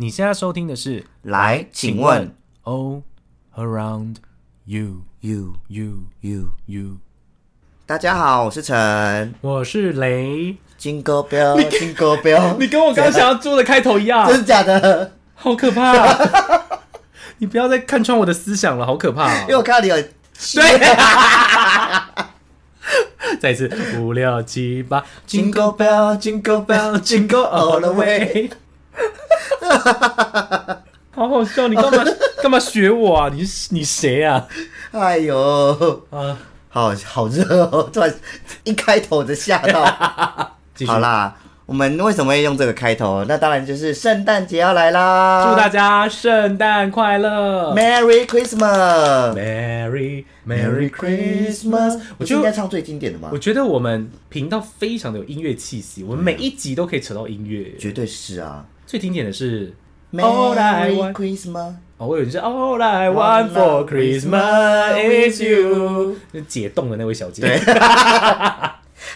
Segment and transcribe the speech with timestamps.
[0.00, 3.02] 你现在收听的是《来，请问 All
[3.54, 4.14] Around
[4.64, 6.82] You you You you，You》，
[7.84, 10.56] 大家好，我是陈我是雷。
[10.78, 15.12] 金钩标，金钩标， 你跟我刚刚想要做的开头一样真，的假的？
[15.34, 16.68] 好可怕、啊！
[17.36, 19.36] 你不要再看穿我的思想了，好可怕、哦！
[19.42, 20.80] 因为我看到你有对，
[23.38, 28.48] 再一次五六七八，，Jingle Bell，Jingle Bell，Jingle all the way。
[31.12, 31.68] 好好笑！
[31.68, 32.04] 你干嘛
[32.42, 33.30] 干嘛学我啊？
[33.32, 34.46] 你是你谁啊？
[34.92, 36.36] 哎呦，啊，
[36.68, 37.90] 好好热哦！
[37.92, 38.14] 突然
[38.64, 39.84] 一开头就吓到。
[40.86, 43.24] 好啦，我们为什么会用这个开头？
[43.28, 45.50] 那当然就是圣诞节要来啦！
[45.50, 49.34] 祝大家圣诞快乐 Merry Christmas。
[50.46, 51.98] ，Merry Christmas。
[51.98, 53.38] 我我觉得，应该唱最经典的吗我？
[53.38, 57.76] 觉得我们频道非常的有音乐气息，我们每一集都可以扯到音乐。
[57.78, 58.64] 绝对是啊。
[58.90, 59.72] 最经典的是
[60.14, 61.74] All I Want Christmas。
[61.96, 67.40] 哦，我以为是 All I Want for Christmas is You，就解冻的那位小姐。
[67.40, 67.56] 对，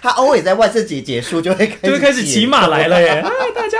[0.00, 3.20] 他偶尔在万圣节结束就会开始， 就会开始骑马来了耶！
[3.20, 3.78] 嗨，大家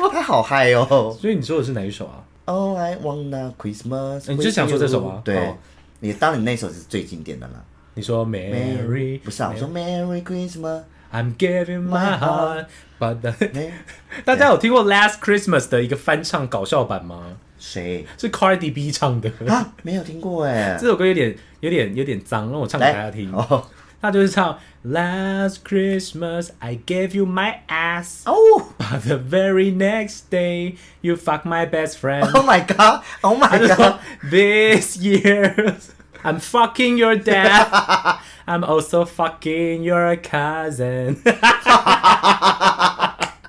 [0.00, 1.16] 好， 他好嗨哦。
[1.20, 5.22] 所以你说的是哪一首啊？All I Want a Christmas，、欸、你就想说这首吗？
[5.24, 5.54] 对，
[6.00, 7.64] 你当你那首是最经典的了。
[7.94, 10.80] 你说 Mary，不是啊，我说 Merry Christmas。
[11.11, 12.65] I'm giving my heart,
[12.99, 13.73] but the 没
[14.23, 17.37] 大家有听过 Last Christmas 的一个翻唱搞笑版吗？
[17.59, 19.29] 谁是 Cardi B 唱的。
[19.47, 19.73] 啊？
[19.83, 20.87] 没有听过哎这。
[20.87, 23.31] 首歌有点有点有点脏，让我唱给大家听。
[23.33, 23.65] 哦
[24.01, 28.33] 他就是唱 Last Christmas I gave you my ass, 哦
[28.79, 32.25] but the very next day you fuck my best friend.
[32.33, 34.31] ！Oh my god！Oh 他 my 就说 god！
[34.31, 35.75] This year
[36.23, 38.17] I'm fucking your dad.
[38.45, 41.17] I'm also fucking your cousin.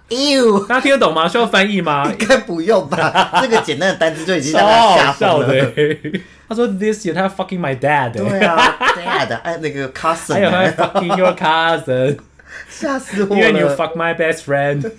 [0.08, 1.26] ，You 大家听得懂吗？
[1.26, 2.10] 需要翻译吗？
[2.10, 3.40] 应该不用吧？
[3.40, 6.20] 这个简单的单词就已经超让他吓好笑疯的了。。
[6.48, 12.18] 他说 This year 他 fucking my dad，对啊，Dad，哎，那个 cousin，还有他哎 fucking your cousin，
[12.68, 13.74] 吓死我因为你了。
[13.76, 14.90] fuck my best friend。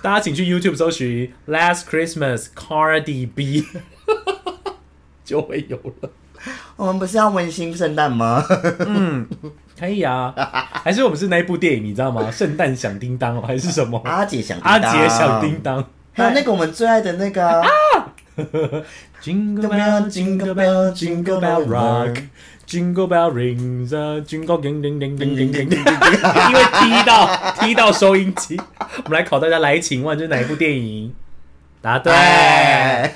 [0.00, 3.66] 大家请去 YouTube 搜寻 Last Christmas Cardi B，
[5.24, 6.10] 就会有了。
[6.79, 8.41] 我们不是要温馨圣诞吗？
[8.87, 9.27] 嗯，
[9.77, 10.33] 可以啊。
[10.81, 12.31] 还是我们是那一部电影，你知道吗？
[12.31, 14.01] 圣诞响叮当，还是什么？
[14.05, 17.67] 阿姐响阿姐响叮当，还有那个我们最爱的那个啊。
[19.21, 22.23] Jingle bell, jingle bell, jingle bell rock,
[22.65, 23.89] jingle bell rings,
[24.23, 25.83] jingle ding ding ding ding ding ding ding。
[26.47, 27.29] 因为踢到
[27.59, 28.57] 踢到收音机，
[29.03, 31.13] 我们来考大家来，请问这是哪一部电影？
[31.81, 32.13] 答对，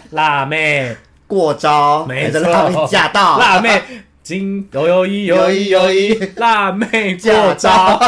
[0.10, 0.98] 辣妹。
[1.34, 3.82] 过招，没错，还是让你驾到，辣妹，
[4.22, 8.00] 金有有一有一有一，辣妹过招。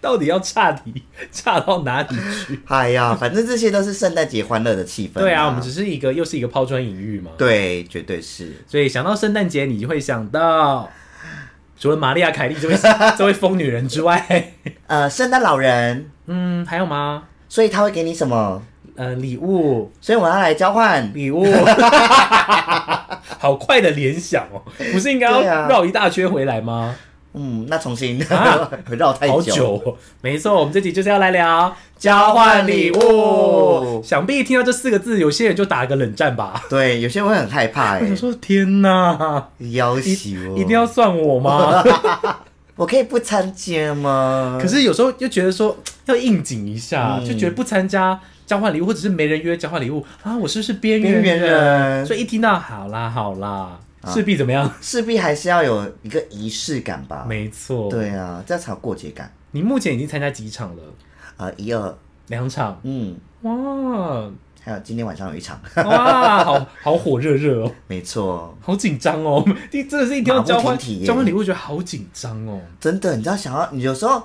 [0.00, 2.58] 到底要差题差到哪里去？
[2.68, 5.20] 哎呀，反正这些都是圣诞节欢乐的气氛。
[5.20, 7.30] 对啊，我们只是一个又是一个抛砖引玉嘛。
[7.36, 8.64] 对，绝对是。
[8.66, 10.88] 所以想到圣诞节，你就会想到
[11.78, 12.74] 除了玛利亚凯莉这位
[13.16, 14.54] 这位疯女人之外，
[14.86, 17.24] 呃，圣诞老人，嗯，还有吗？
[17.50, 18.62] 所以他会给你什么？
[19.00, 21.10] 呃，礼物，所以我要来交换。
[21.14, 21.42] 礼物，
[23.38, 24.60] 好快的联想哦，
[24.92, 26.94] 不是应该对啊要绕一大圈回来吗？
[27.32, 34.02] 嗯，那重新啊 绕太好久、哦，没错，我们这集就是要来聊交换礼物。
[34.04, 36.62] 想必听到这四个字，有些人就打个冷战吧。
[36.68, 41.82] 对，有些人会很害怕哎 我想，说，天哪，要一求哦一定要算我吗？
[42.76, 44.58] 我可以不参加吗？
[44.60, 45.74] 可是有时候又觉得说
[46.04, 48.18] 要应景一下，嗯就觉得不参加
[48.50, 54.68] 交换礼物，或者是没人约交换礼物啊，我是不是边缘人所以一听到好啦好啦，啊势必怎么样？
[54.80, 57.24] 势必还是要有一个仪式感吧。
[57.28, 59.32] 没错，对啊，这样才有过节感。
[59.52, 60.82] 你目前已经参加几场了？
[61.36, 61.94] 呃，一二，
[62.26, 64.28] 两场，嗯，哇
[64.64, 69.44] 还有今天晚上有一场，哇，好好火热热哦，没错，好紧张哦！
[69.70, 72.60] 第真的是一定要交换马不停蹄耶交换礼物，觉得好紧张哦。
[72.80, 74.20] 真的，你知道想要你有时候。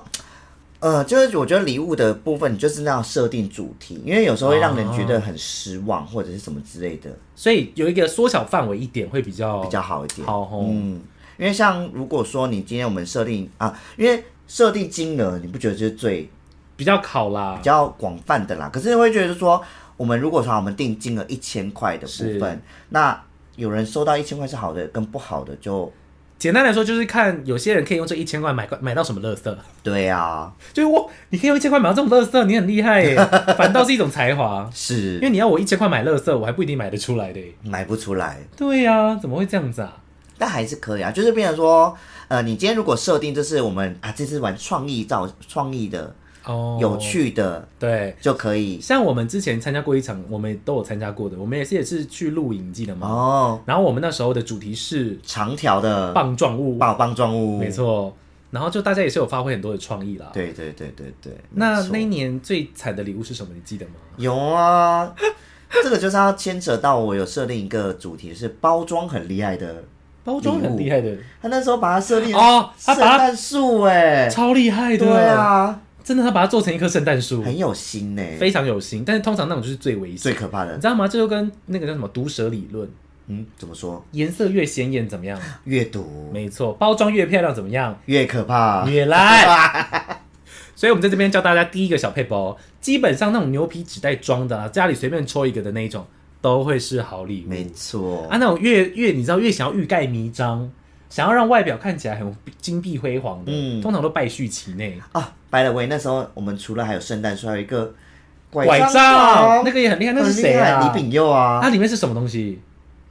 [0.78, 10.26] 呃，就是我觉得礼物的部分，你就是那样设定主题，因为有时候会让人觉得很失望，或者是什么之类的，所以有一个缩小范围一点会比较比较好一点。
[10.26, 10.66] 好哦。
[10.70, 11.00] 嗯，
[11.38, 16.28] 因为像如果说你今天我们设定啊，因为设定金额，你不觉得就是最
[16.76, 18.68] 比较考啦比，较广泛的啦？
[18.70, 19.62] 可是会觉得说，
[19.96, 23.18] 我们如果说我们定金额一千块的部分，那
[23.56, 25.90] 有人收到一千块是好的，跟不好的就
[26.38, 29.58] 简单来说就是看有些人可以用这一千块买买到什么乐色。
[29.82, 33.16] 对啊，就是我，你可以用一千块买到这种乐色，你很厉害耶，
[33.56, 34.68] 反倒是一种才华。
[34.74, 37.46] 是因为你要我一千块买乐色，我还不一定买得出来的耶。
[37.62, 38.38] 买不出来。
[38.56, 39.96] 对呀、怎么会这样子啊？
[40.38, 41.96] 但还是可以啊，就是变成说，
[42.28, 46.14] 呃，你今天如果设定就是我们啊，这次玩创意造创意的，
[46.46, 48.14] 哦，有趣的对。
[48.20, 48.80] 就可以。
[48.80, 53.08] 像我们之前参加过一场，我们都有参加过的，我们也是也是去露营，记得吗？
[53.08, 57.70] 哦，然后我们那时候的主题是长条的棒状物，棒棒状物，没。
[57.70, 58.16] 错。
[58.50, 60.30] 然后就大家也是有发挥很多的创意啦。
[60.32, 61.32] 对对对对对。
[61.50, 63.50] 那那一年最惨的礼物是什么？
[63.54, 63.92] 你记得吗？
[64.16, 65.12] 有啊，
[65.82, 69.82] 这个就是要牵扯到我有设定一个主题，是包装很厉害的。
[70.24, 75.06] 包装很厉害的，他那时候把它设定哦他把它圣诞树哎，超厉害的。
[75.06, 79.02] 对，啊，真的，他把它做成一棵圣诞树，很有心呢，非常有心。
[79.04, 80.86] 但是通常那种就是最危险，最可怕的你知。
[80.86, 81.08] 道吗？
[81.08, 82.88] 这就跟那个叫什么毒蛇理论，
[83.26, 84.04] 嗯，怎么说？
[84.12, 85.36] 颜色越鲜艳怎么样？
[85.64, 87.98] 越毒没错，包装越漂亮怎么样？
[88.04, 88.88] 越可怕。
[88.88, 90.20] 越来。
[90.76, 96.06] 所以，我们在这边教大家第一个小配包，基本上那种牛皮纸袋装的、啊，家里随便抽一个的那一种，
[96.40, 97.48] 都会是好礼物。
[97.48, 100.70] 没错啊，，那种越越你知道越想要欲盖弥彰，
[101.16, 105.00] 想要让外表看起来很金碧辉煌的，嗯通常都败絮其内。
[105.12, 107.90] 啊，by the way，那时候我们除了还有圣诞树，还有一个
[108.50, 110.78] 拐杖杖那个也很厉害，那是谁啊？
[110.92, 112.60] 李炳佑啊，它里面是什么东西？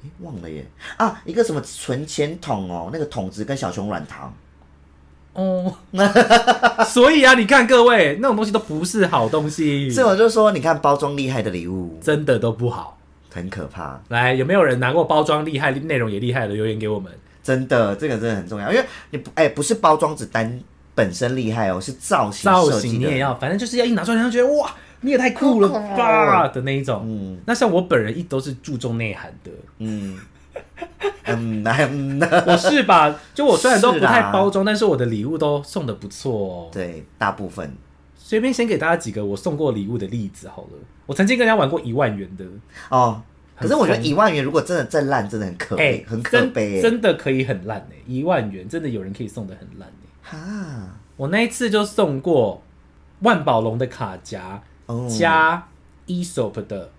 [0.04, 0.63] 诶忘了耶
[0.98, 4.31] 啊，一个什么存钱筒哦，那个筒子跟小熊软糖，
[5.34, 5.74] 哦，
[6.86, 13.00] 所以啊，你看各位，那种东西都不是好东西，所以我就说，你看包装厉害的礼物真的都不好。
[13.34, 17.12] 很可怕，来，有没有人拿过包装厉害、内容也厉害的留言给我们？
[17.46, 20.60] 真的，这个真的很重要，因为你不哎、不是包装纸单
[20.96, 27.04] 本身厉害哦，是造型造型你也要，反正就是要一拿出来，让人觉得哇，你也太酷了吧的那一种。
[27.06, 30.18] 嗯那像我本人一都是注重内涵的，嗯
[31.26, 33.16] 嗯嗯， 我是吧？
[33.36, 36.70] 就我虽然都不太包装，但是我的礼物都送的不错哦。
[36.72, 37.72] 对，大部分
[38.18, 40.70] 随便先给大家几个我送过礼物的例子好了。
[41.06, 42.46] 我曾经跟人家玩过一万元的，
[42.90, 43.22] 哦。
[43.57, 46.81] 可是我觉得一万元如果真的再烂，真的很可悲，很可真悲。
[46.81, 50.98] 真的可以很烂哎、一万元真的有人可以送的很烂哎、哈。
[51.16, 52.62] 我那一次就送过
[53.22, 55.07] 万宝龙的卡夹、哦。
[55.10, 55.66] 加
[56.07, 56.92] Esop 的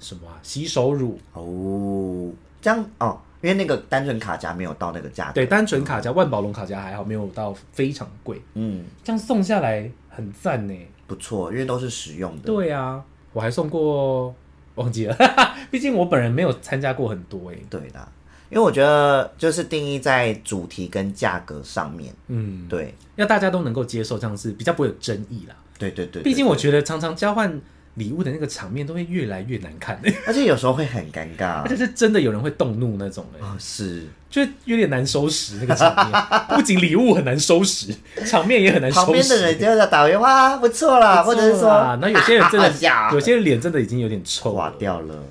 [0.00, 5.32] 什么啊洗手乳，哦，这样哦，因为那个单纯卡夹没有到那个价格。
[5.34, 10.74] 对，单纯卡夹万宝龙卡夹还好，没有到非常贵，嗯，这样送下来很赞呢、
[11.06, 12.42] 不错，因为都是实用的。
[12.42, 14.34] 对啊，我还送过
[14.76, 15.16] 忘记了，
[15.70, 18.08] 毕竟我本人没有参加过很多哎、对的，
[18.48, 22.14] 因为我觉得就是定义在主题跟价格上面。
[22.28, 25.54] 嗯，对，要大家都能够接受，这样是比较不会有争议啦。
[25.78, 27.60] 对对对，毕竟我觉得常常交换
[27.96, 31.76] 礼物的那个场面都会越来越难看， 而且有时候会很尴尬而且。
[31.76, 36.22] 是真的有人会动怒那种哎、哦，是就有点难收拾那个场面。
[36.56, 37.94] 不仅礼物很难收拾，
[38.24, 39.04] 场面也很难收拾。
[39.06, 42.68] 旁边的人就在打电话，不错啦，或者是说，啊，那有些人真的
[43.12, 44.72] 有些人脸真的已经有点臭垮。
[44.78, 45.22] 掉了。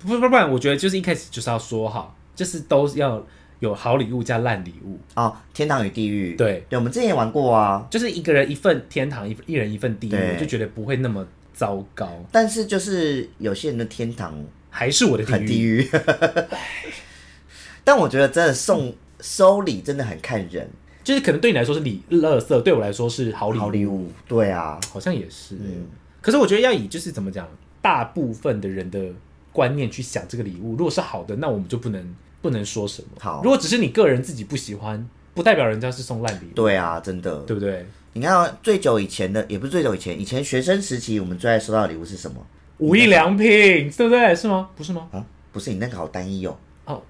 [0.00, 3.24] 不不不然，我觉得就是一开始就是要说好，就是都要
[3.60, 7.86] 有好礼物加烂礼物，哦，天堂与地狱，对，对，我们之前也玩过啊。
[7.90, 12.24] 就是一个人一份天堂，一一人一份地狱，就觉得不会那么糟糕。
[12.30, 15.88] 但是就是有些人的天堂还是我的地很地狱，
[17.84, 20.68] 但我觉得真的送收礼真的很看人，
[21.04, 25.56] 就是可能对你来说是礼乐色，对我来说是好礼好礼物，对啊，好像也是、
[26.20, 27.48] 可是我觉得要以就是怎么讲，
[27.80, 29.10] 大部分的人的
[29.52, 33.08] 观念去想这个礼物，如果是好的，那我们就不能不能说什么。
[33.20, 33.42] 好。
[33.42, 37.38] 如果只是你个人自己不喜欢，不代表人家是送烂礼物，对啊，真的。
[37.40, 37.86] 对不对？
[38.14, 42.36] 你看、哦、最久以前的，也不是最久以前，以前学生时期我们最爱收到的礼物是什么
[42.78, 44.34] 无印良品，对不对？
[44.34, 44.68] 是吗？
[44.76, 45.08] 不是吗？
[45.12, 45.24] 啊？
[45.52, 47.02] 不是你那个好单一哦，哦，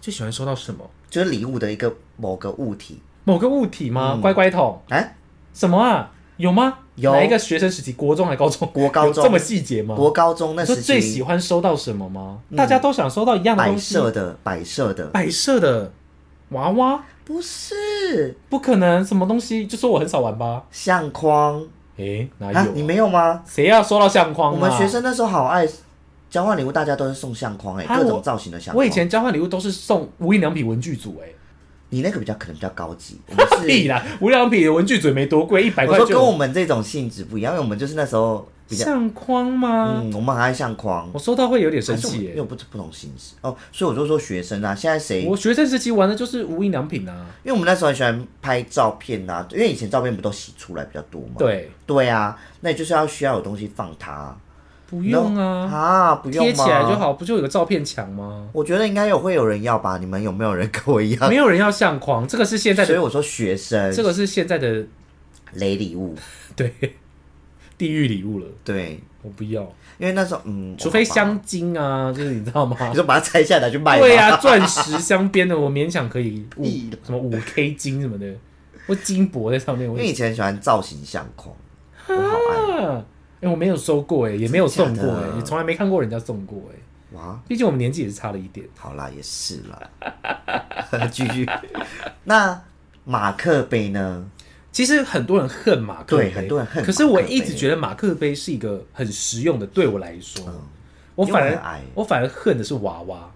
[0.00, 0.88] 最喜欢收到什么？
[1.08, 3.00] 就是礼物的一个某个物体。
[3.24, 4.18] 某个物体吗？
[4.20, 4.80] 乖乖桶？
[4.88, 5.16] 哎、
[5.54, 6.12] 什么啊？
[6.36, 6.78] 有吗？
[6.96, 7.92] 有哪一个学生时期？
[7.92, 8.68] 国中还高中？
[8.72, 9.94] 国高中有这么细节吗？
[9.94, 12.38] 国高中那时最喜期欢收到什么吗？
[12.56, 13.94] 大家都想收到一样的摆东西。
[13.94, 15.92] 设的摆设的，摆设的
[16.50, 19.66] 娃娃，不是不可能，什么东西？
[19.66, 20.64] 就说我很少玩吧？
[20.70, 21.64] 相框
[21.96, 22.66] 诶，哪有、啊？
[22.74, 23.42] 你没有吗？
[23.46, 24.54] 谁要收到相框、啊？
[24.54, 25.68] 我们学，生那时候好爱
[26.28, 28.76] 交换礼物，大家都是送相框哎、啊各种造型的相框。
[28.78, 31.34] 我以前交换礼物都是送无印良品文具组、诶，
[31.90, 33.66] 你那个比较可能比较高级，我们是。
[33.68, 40.00] 屁啦，无印良品的文具组也没多贵，一百块就我说跟我们这种性质不一样，因为我们就是那时候比较，相框吗？
[40.02, 42.34] 嗯，我们还爱相框，我收到会有点生气、诶。
[42.36, 45.26] 又不不同形式哦，所以我就说学生啊，现在谁？
[45.26, 51.34] 我学生时期玩的就是无印良品啊，因为我们那时候很喜欢拍照片啊，因为以前照片不都洗出来比较多嘛。
[51.36, 54.34] 对，对啊，那你就是要需要有东西放它。
[54.86, 56.88] 不用啊，啊，不用贴起来就。
[56.96, 58.48] 好，不就有个照片墙吗？
[58.52, 59.98] 我觉得应该有会有人要吧？
[59.98, 61.28] 你们有没有人跟我一样？
[61.28, 64.84] 没有人要相框，这个是现在的，所以我说学生这个是现在的
[65.52, 66.16] 雷礼物，
[66.56, 66.74] 对
[67.80, 69.62] 地狱礼物了，对，我不要，
[69.96, 72.76] 因为那时候嗯，除非好吧，香精啊，就是你知道吗？
[72.90, 76.64] 你说把它拆下来去卖吗，对呀、钻石镶边的我勉强可以五
[77.02, 78.26] 什么五 K 金什么的，
[78.86, 81.56] 或金箔在上面，我因为以前喜欢造型相框，
[82.08, 83.04] 我好爱啊，
[83.40, 86.76] 哎、我没有收过哎，也没有送过哎，也从来没看过人家送过哎。
[87.12, 87.36] 哇！
[87.48, 88.64] 毕竟我们年纪也是差了一点。
[88.76, 91.44] 好啦，也是啦， 继续。
[92.22, 92.62] 那
[93.04, 94.30] 马克杯呢？
[94.72, 100.44] 其实很多人恨马克杯，对很多人恨可是我一直觉得马克杯是一个很实用的，对我来说，
[101.14, 103.30] 我反而我反而恨的是娃娃。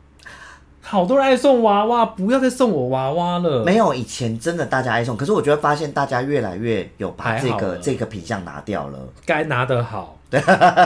[0.86, 3.64] 好多人爱送娃娃，不要再送我娃娃了。
[3.64, 9.08] 没有，以前真的大家爱送，可是我觉得发现大家越来越有把这个这个品相拿掉了。
[9.24, 10.20] 该拿的好。
[10.28, 10.38] 对，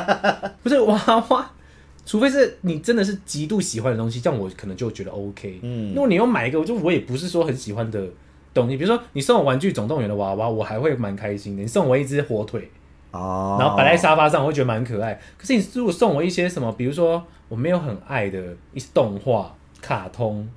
[0.62, 1.50] 不是娃娃，
[2.06, 5.58] 除非是你真的是极度喜欢的东西，这样我可能就觉得 OK。
[5.62, 8.06] 嗯，如果你要买一个，我就我也不是说很喜欢的
[8.60, 11.62] 东西，比如说你送我《玩具总动员》的娃娃，我还会蛮开心的。
[11.62, 12.70] 你送我一只火腿，
[13.10, 15.20] 哦，然后摆在沙发上，我会觉得蛮可爱。
[15.36, 20.48] 可是你如果送我一些什么，比如说我没有很爱的一些动画、卡通，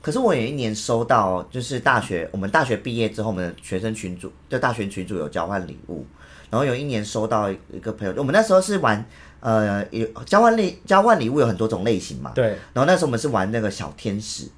[0.00, 6.06] 可是我有一年收到，就是大学我们大学毕业之后，我们的学生群组就大学群组有交换礼物，
[6.50, 9.04] 然后有一年收到一个朋友，我们那时候是玩
[9.40, 12.46] 呃有交换礼交换礼物有很多种类型嘛，对。
[12.72, 14.48] 然后那时候我们是玩那个小天使，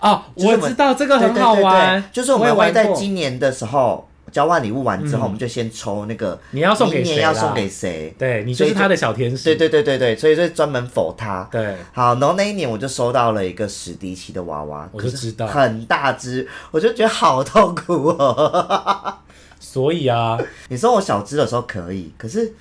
[0.00, 11.46] 哦，我知道这个很好玩对，就是我们会在今年的时候交换礼物完之后，我们就先抽那个你要送给明谁要送给谁，对你就是他的小天使，对对对对对，所以就专门否他。
[11.50, 11.76] 对。
[11.92, 15.46] 好，然后那一年我就收到了一个史迪奇的娃娃，我就知道。
[15.46, 19.14] 很大只，我就觉得好痛苦哦。
[19.60, 22.52] 所以啊，你说我小只的时候可以，可是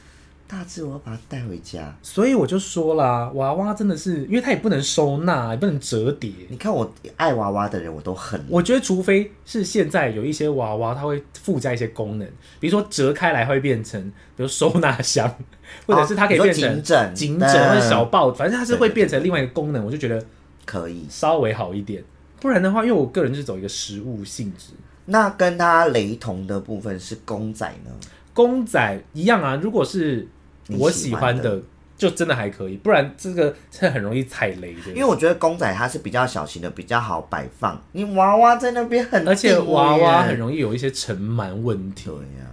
[0.52, 1.96] 大致我要把它带回家。
[2.02, 6.30] 所以我就说啦，娃娃真的是，因为它也不能收纳，也不能折叠。
[6.50, 8.44] 你看我爱娃娃的人，我都恨。
[8.50, 12.28] 我觉得，除非是现在有一些娃娃，它会附加一些功能，
[12.60, 14.02] 比如说折开来会变成，
[14.36, 15.34] 比如收纳箱，
[15.88, 20.22] 或者是它可以变成颈枕颈枕嗯或者小抱，反正它是会变成另外一个功能，我就觉得
[20.66, 21.06] 可以。
[21.10, 22.04] 稍微好一点。
[22.42, 24.74] 不然的话，因为我个人是走一个实物性质，
[25.06, 27.92] 那跟它雷同的部分是公仔呢？
[28.34, 29.56] 公仔一样啊。
[29.56, 30.28] 如果是
[30.70, 31.62] 我喜欢的
[31.98, 34.92] 就真的还可以，不然这个是很容易踩雷的。
[34.92, 37.82] 因为我觉得公仔它是比较小型的，比较好摆放。
[37.92, 42.48] 你娃娃在那边很，而且娃娃很容易有一些尘螨问题对，呀、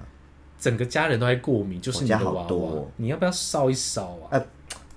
[0.59, 4.39] 整个家人都在过敏，就是你家好娃娃多哦，你要不要烧一烧啊？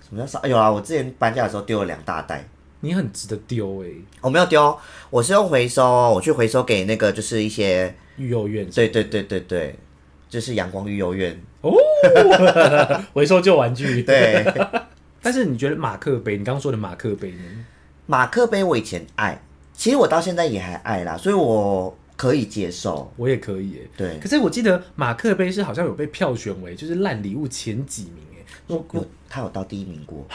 [0.02, 0.46] 什么叫少？
[0.46, 2.46] 有啊，我之前搬家的时候丢了两大袋。
[2.84, 3.90] 你很值得丢哎、
[4.22, 4.76] 我没有丢，
[5.12, 9.76] 我是用回收，我去回收给那个就是一些，育幼院对对对对对，
[10.32, 11.38] 就是阳光育幼院。
[11.60, 11.72] 哦，
[13.14, 14.02] 回收旧玩具。
[14.02, 14.44] 对，
[15.22, 17.44] 但是你觉得马克杯，你刚刚说的马克杯呢？
[18.08, 19.40] 马克杯我以前爱，
[19.74, 23.12] 其实我到现在也还爱啦，所以我可以接受。
[23.18, 30.26] 我也可以哎、对，可是我记得马克杯是好像有被票选为就是烂礼物前几名哎、我我有他有到第一名过，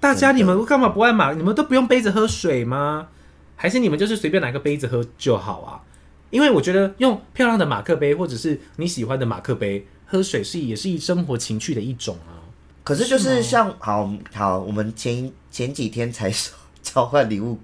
[0.00, 1.32] 大家你们干嘛不爱马？
[1.32, 3.08] 你们都不用杯子喝水吗？
[3.54, 5.80] 还是你们就是随便拿个杯子喝就好啊？
[6.32, 12.40] 因为我觉得用漂亮的马克杯或者是你喜欢的马克杯喝水是也是一生活情趣的一种啊。
[12.82, 17.58] 可是就是像好好，我们前前几天才收交换礼物，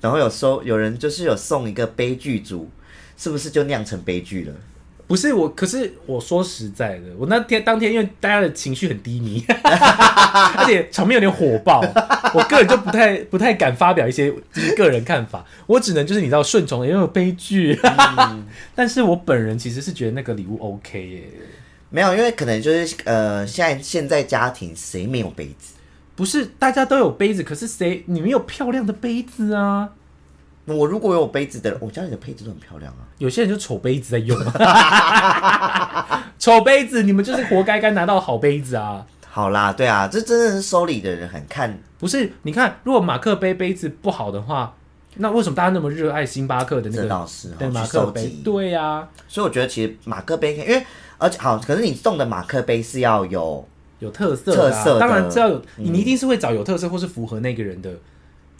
[0.00, 2.68] 然后有收有人就是有送一个悲剧组，
[3.16, 4.54] 是不是就酿成悲剧了？
[5.10, 11.80] 不是我，可是我说实在的，我那天当天因为大家的情绪很低迷， 而且场面有点火爆，
[12.32, 17.76] 我个人就不太不太敢发表一些就是个人看法，我只能就是你知道顺从的，因为有悲剧。
[18.76, 21.24] 但是我本人其实是觉得那个礼物 OK 耶，
[21.88, 25.74] 没有，因为可能就是呃，现在现在家庭谁没有杯子？
[26.14, 29.90] 不是大家都有杯子，可是谁你没有漂亮的杯子啊？
[30.76, 33.06] 我如果有杯子的，我家里的杯子都很漂亮啊。
[33.18, 39.06] 有些人就丑杯子在用啊， 丑杯子你们就是活该该拿到好杯子啊。
[39.28, 44.74] 好啦，对啊，这真的是收礼的人很看，不是，你看，如果马克杯杯子不好的话，
[45.16, 48.26] 那为什么大家那么热爱星巴克的那个老师对哦马克杯？
[48.42, 50.84] 对呀、啊，所以我觉得其实马克杯因为
[51.18, 53.64] 而且好，可是你送的马克杯是要有
[54.00, 57.92] 有特色特色的当然这要有，你一定是会找有特色或是符合那个人的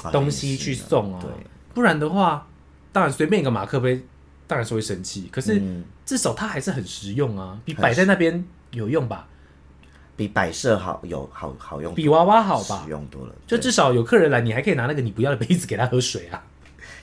[0.05, 1.31] 啊东西去送啊，对，
[1.75, 2.47] 不然的话，
[2.93, 4.03] 当然随便一个马克杯，
[4.47, 5.29] 当然是会生气。
[5.33, 9.29] 可是嗯至少它还是很实用啊，比摆在那边有用吧，
[10.17, 12.91] 比摆设好有好好用，比娃娃好吧实。
[12.91, 13.35] 用多了。
[13.47, 16.43] 就至少有客人来，你还可以拿那个你不要的杯子给他喝水啊。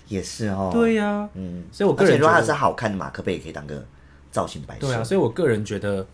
[0.09, 3.86] 也是哦，对呀、嗯，所以我个人觉得它是好看的马克杯，也可以当个
[4.31, 4.88] 造型摆设。
[4.88, 6.07] 对啊，所以我个人觉得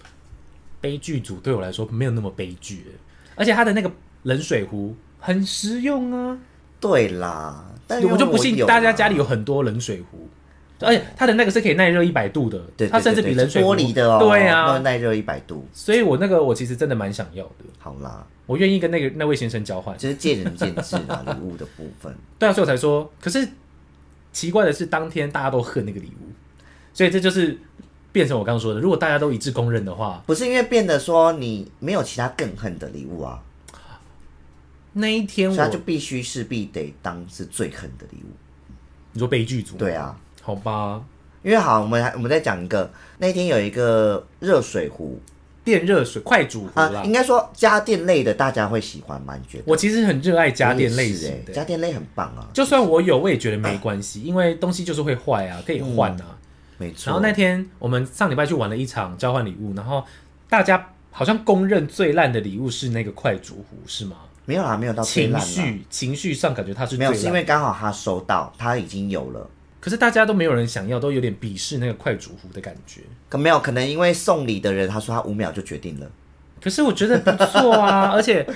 [0.81, 2.87] 悲剧组对我来说没有那么悲剧，
[3.35, 3.91] 而且它的那个
[4.23, 6.35] 冷水壶很实用啊。
[6.79, 10.27] 对啦，我就不信大家家里有很多冷水壶，
[10.79, 15.67] 而且它的那个是可以耐热一百度的，它甚至比冷水壶玻璃的哦，对啊，耐热一百度。
[15.73, 19.97] 所以我那个我其实真的蛮想要的，好啦，我愿意跟那个那位先生交换。
[19.97, 22.13] 就是见仁见智啦， 礼物的部分。
[22.39, 23.47] 对啊，所以我才说，可是
[24.31, 26.31] 奇怪的是，当天大家都恨那个礼物，
[26.93, 27.57] 所以这就是
[28.11, 33.41] 变成我刚刚说的，如果大家都一致公认的话，不是因为变得说你没有其他更恨的礼物啊，
[34.93, 38.29] 那一天我所以它就必须势必得当是最狠的礼物。
[39.11, 41.03] 你说悲剧组，对啊，好吧，
[41.43, 45.19] 因为好，我们还我们再讲一个，那天有一个热水壶
[45.63, 47.11] 电热水快煮壶啊、啦应。
[47.11, 49.35] 该说家电类的大家会喜欢吗？
[49.35, 49.63] 你觉得？
[49.67, 56.37] 我其实很热爱家电类型的，欸家电类很棒啊，就算我有，我也觉得没关系，因为东西就是会坏啊，可以换啊。
[56.77, 57.11] 没错。
[57.11, 60.03] 然后那天我们上礼拜去玩了一场交换礼物，然后
[60.49, 64.17] 大家好像公认最烂的礼物是那个快煮壶，是吗？
[64.45, 69.49] 没有啦，没有到最情烂啦，绪情绪上感觉他是没有，最，是因为刚好他收到，他已经有了。
[69.79, 73.01] 可是大家都没有人想要，都有点鄙视那个快煮壶的感觉。
[73.27, 76.09] 可没有，可能因为送礼的人他说他五秒就决定了，
[76.61, 78.47] 可是我觉得不错啊， 而且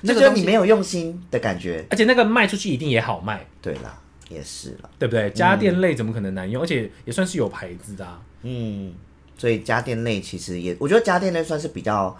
[0.00, 1.84] 那就觉得你没有用心的感觉。
[1.90, 3.96] 而且那个卖出去一定也好卖，对啦，
[4.28, 5.30] 也是啦，对不对？
[5.30, 6.62] 家电类怎么可能难用？
[6.62, 8.92] 而且也算是有牌子的、啊，嗯，
[9.38, 12.16] 所以家电类其实也，我觉得家电类算是比较、呃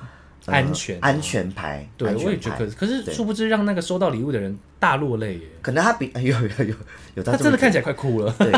[0.47, 1.89] 安全啊安全牌。
[1.97, 2.67] 对，我也觉得。
[2.73, 6.75] 可是殊不知让那个收到礼物的人大落泪耶，可能他比有有有
[7.15, 8.35] 有他他真的看起来快哭了。
[8.39, 8.53] 对，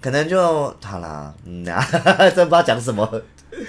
[0.00, 1.80] 可能就好啦，嗯啊，
[2.30, 3.22] 真不知道讲什么。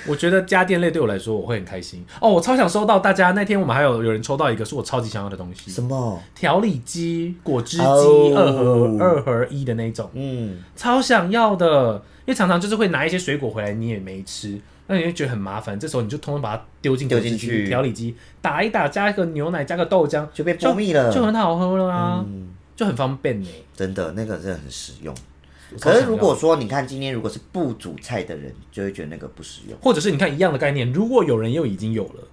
[0.05, 6.21] 我觉得家电类对我来说我会很开心哦，我超想收到大家那天我们还有有人抽到一个是我超级想要的东西，什么？
[6.35, 12.03] 调理机、果汁机、哦二合二合一的那种，嗯，超想要的。
[12.25, 15.79] 因为常常就是会拿一些水果回来，你也没吃，那你就觉得很麻烦。
[15.79, 23.47] 这时候你就通通把它丢进丢进去调理机打一打，加一个牛奶，加个豆浆，就被蜂蜜了，就很好喝了啊，嗯，就很方便呢。
[23.75, 25.15] 真的那个真的很实用。
[25.79, 29.77] 可是如果说你看今天如果是不煮菜的人，就会觉得那个不实用。
[29.79, 32.27] 或者是你看一样的概念，如果有人又已经有了，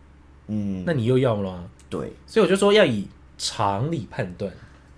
[0.47, 1.65] 嗯，那你又要了吗？
[1.91, 4.51] 对，所以我就说要以常理判断，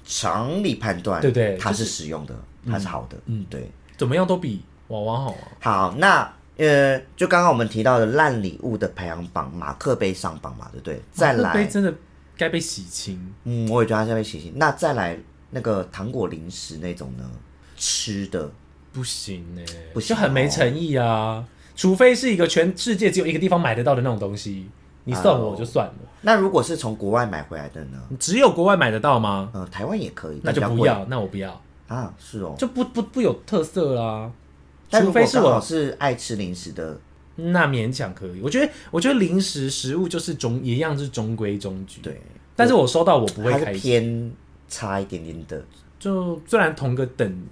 [0.05, 2.35] 常理判断，对对它是实用的，
[2.65, 3.69] 它是好的，嗯对。
[3.97, 5.49] 怎么样都比娃娃好啊。
[5.59, 11.01] 好，那呃，就刚刚我们提到的烂礼物的排行榜，马克杯上榜嘛，对不对？
[11.13, 11.95] 再克杯真的
[12.37, 13.33] 该被洗清。
[13.45, 14.53] 嗯，我也觉得它该被洗清。
[14.57, 15.17] 那再来
[15.51, 17.25] 那个糖果零食那种呢，
[17.77, 18.51] 吃的
[18.93, 19.63] 不行呢、
[19.95, 21.45] 不行就很没诚意啊！
[21.77, 24.69] 除非是一个全世界只有一个地方买得到的那种东西，
[25.05, 25.95] 你送我就算了。
[26.23, 28.03] 那如果是从国外买回来的呢？
[28.19, 29.49] 只有国外买得到吗？
[29.55, 32.57] 呃，台湾也可以，那就不要，那我不要，啊，是哦。
[32.59, 34.29] 就不不不有特色啦。
[34.91, 36.99] 除非是我，是爱吃零食的，
[37.37, 38.41] 那勉强可以。
[38.41, 42.21] 我觉得，我觉得零食食物就是中一样是中规中矩。，对，
[42.57, 43.81] 但是我收到我不会开心。
[43.81, 44.33] 偏
[44.69, 45.65] 差一点点的，
[45.99, 47.43] 就虽然同个等，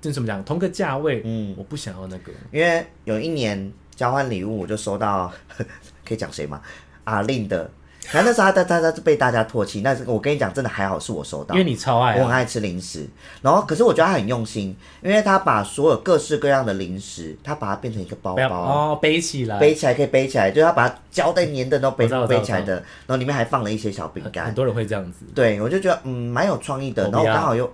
[0.00, 0.44] 就怎么讲？
[0.44, 2.32] 同个价位，嗯，我不想要那个。
[2.52, 5.32] 因为有一年交换礼物，我就收到，
[6.04, 6.60] 可以讲谁吗？
[7.04, 7.70] 阿令的，
[8.12, 13.06] 然后那时候他他他他是被大家唾弃，那是我跟你讲，真的还好是我收到因，为你超爱、啊，我很爱吃零食，
[13.42, 18.48] 然后可是我觉得他很用心，因为他把所有各式各样的零食，他把它变成一个包包。
[18.48, 24.54] 哦，背起来，背起来可以背起来，就是他把它胶带粘的都背背起来的，然后里面还放了一些小饼干很。
[24.54, 25.24] 多人会这样子。
[25.34, 27.64] 对，我就觉得嗯蛮有创意的，然后刚好又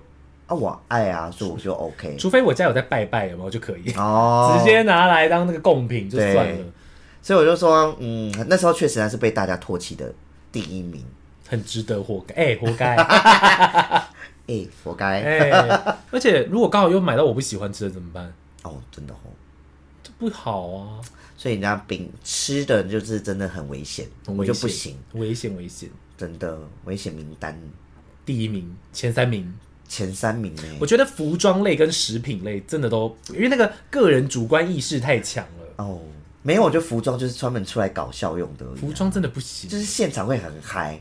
[0.46, 2.16] 啊我爱啊，所以我就 OK。
[2.18, 6.58] 除非我家有在拜拜，有没有就可以，哦，直接拿来当那个贡品就算了，
[7.22, 10.12] 所以我就说，嗯，那时候确实还是被大家唾弃的
[10.54, 11.04] 第一名，
[11.48, 12.94] 很值得，活该，哎、活该，
[14.46, 18.32] 哎、活该、哎、而且如果刚好又买到我不喜欢吃的怎么办？
[18.62, 19.18] 哦，真的哦。
[20.04, 21.00] 这不好啊，
[21.36, 27.60] 所以人家饼吃的就是真的很危险，我就不行，，危险危险，真的危险名单。
[28.24, 29.52] 第一名，前三名，
[29.88, 30.62] 前三名呢。
[30.78, 36.00] 我觉得服装类跟食品类真的都，因为那个个人主观意识太强了，哦，
[36.46, 39.68] 没有，我觉得服装就是专门出来搞笑用的而已啊、服装真的不行。
[39.68, 41.00] 就是现场会很嗨，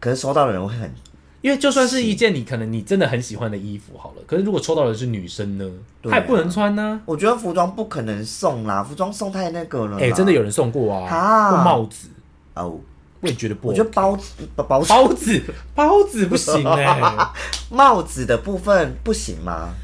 [0.00, 0.92] 可是收到的人会很
[1.40, 5.68] 因为就算是一件你可能你真的很喜欢的衣服好了，可是如果抽到的是女生呢，
[6.00, 6.14] 对啊。
[6.14, 9.98] 她也不能穿呢、我觉得服装不可能送啦，服装送太那个了啦。
[10.00, 12.08] 哎、真的有人送过啊，啊或帽子，
[12.54, 12.78] 哦，
[13.20, 15.42] 我也觉得不我觉得包子包包包子？
[15.74, 17.28] 包子不行 哎、
[17.70, 19.74] 帽子的部分不行吗？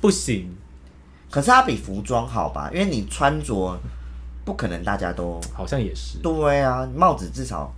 [0.00, 0.56] 不行，
[1.30, 2.70] 可是它比服装好吧？
[2.72, 3.78] 因为你穿着
[4.50, 6.18] 不可能大家都好像也是。
[6.18, 7.72] 对啊，帽子至少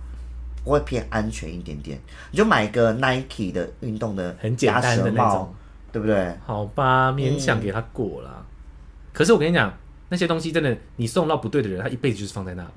[0.65, 1.99] 会偏安全一点点。
[2.31, 5.55] 你就买一个 Nike 的运动的很简单的帽那种，
[5.91, 6.35] 对不对？
[6.43, 8.43] 好吧，勉强给他过啦。
[9.13, 9.71] 可是我跟你讲，
[10.09, 12.73] 那些东西真的，你送到不对的人，他一辈子就是放在那了，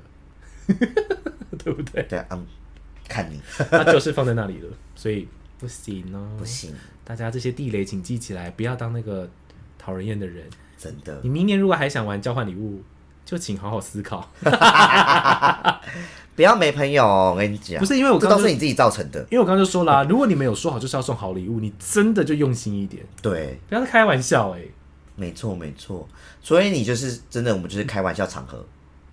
[1.56, 2.02] 对不对？
[2.02, 2.44] 对，嗯，
[3.08, 5.26] 看你 他就是放在那里了，所以
[5.58, 6.28] 不行哦。
[6.36, 9.26] 不行，大家这些地雷请记起来，不要当那个
[9.78, 10.44] 讨人厌的人。
[10.78, 12.82] 真的你明年如果还想玩交换礼物，
[13.26, 14.26] 就请好好思考。
[16.34, 19.20] 不要没朋友哦，我跟你讲，不是因为我这都是你自己造成的。
[19.30, 24.60] 因为我刚刚就说啦、如果你们有说好就是要送好礼物，你真的就用心一点，对，不要再开玩笑哎、
[25.14, 26.06] 没错没错，
[26.42, 28.62] 所以你就是真的，我们就是开玩笑场合。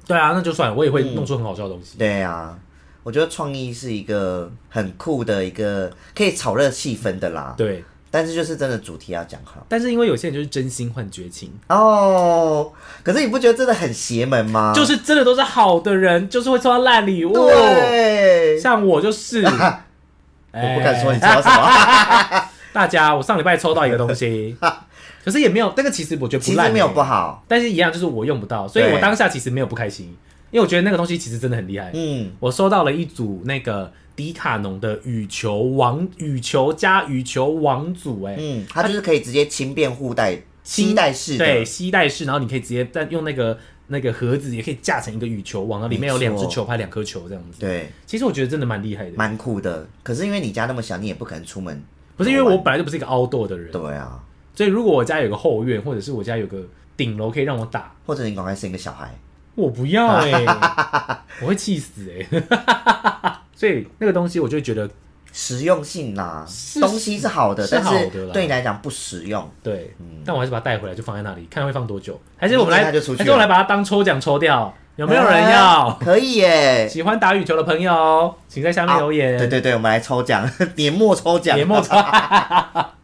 [0.06, 1.97] 对啊，那就算了，我也会弄出很好笑的东西。
[1.97, 2.60] 对啊，
[3.04, 7.56] 我觉得创意是一个很酷的一个可以炒热气氛的啦。
[7.58, 7.82] 对，
[8.13, 9.65] 但是就是真的主题要讲好。
[9.67, 12.71] 但是因为有些人就是真心换绝情，哦。
[13.02, 14.71] 可是你不觉得真的很邪门吗？
[14.76, 17.34] 就是真的都是好的人，就是会抽到烂礼物。
[17.34, 19.49] 对，像我就是，我
[20.54, 24.56] 我不敢说你知道什么，大家，我上礼拜抽到一个东西，
[25.26, 27.43] 可是也没有，那个其实我觉得不烂、其实没有不，好。
[27.47, 30.15] 但是一样就是我用不到，所以我当下其实没有不开心，
[30.54, 31.89] 因为我觉得那个东西其实真的很厉害。
[31.96, 47.60] 嗯，我收到了一组那个迪卡侬的羽球王羽球加羽球王组、哎、嗯，它就是可以直接轻便互带、期待式的，对，吸带式，然后你可以直接再用那个那个盒子，也可以架成一个羽球网，然后里面有两只球拍、两颗球这样子。
[47.60, 49.88] 对，其实我觉得真的蛮厉害的，蛮酷的。
[50.04, 51.84] 可是因为你家那么小，你也不可能出门。
[52.16, 56.63] 不是因为我本来就不是一个 outdoor 的人，对啊，所以如果我家有个后院，或者是我家有个
[56.96, 59.18] 顶楼可以让我打，或者你赶快生一个小孩。
[59.56, 60.46] 我不要哎、
[61.42, 64.89] 我会气死哎、 所以那个东西我就会觉得
[65.32, 69.50] 实用性啦是，东西是好的，是但是好的啦对你来讲不实用。
[69.62, 72.20] 对，但我还是把它带回来，就放在那里，看会放多久。
[72.38, 72.92] 还是我们来，还
[73.24, 74.74] 是我来把它当抽奖抽掉？
[74.96, 75.88] 有没有人要？
[75.88, 76.88] 啊可以耶！
[76.88, 79.36] 喜欢打羽球的朋友，请在下面留言。
[79.39, 81.56] 对对对，我们来抽奖， 年末抽奖。
[81.56, 81.96] 年末抽，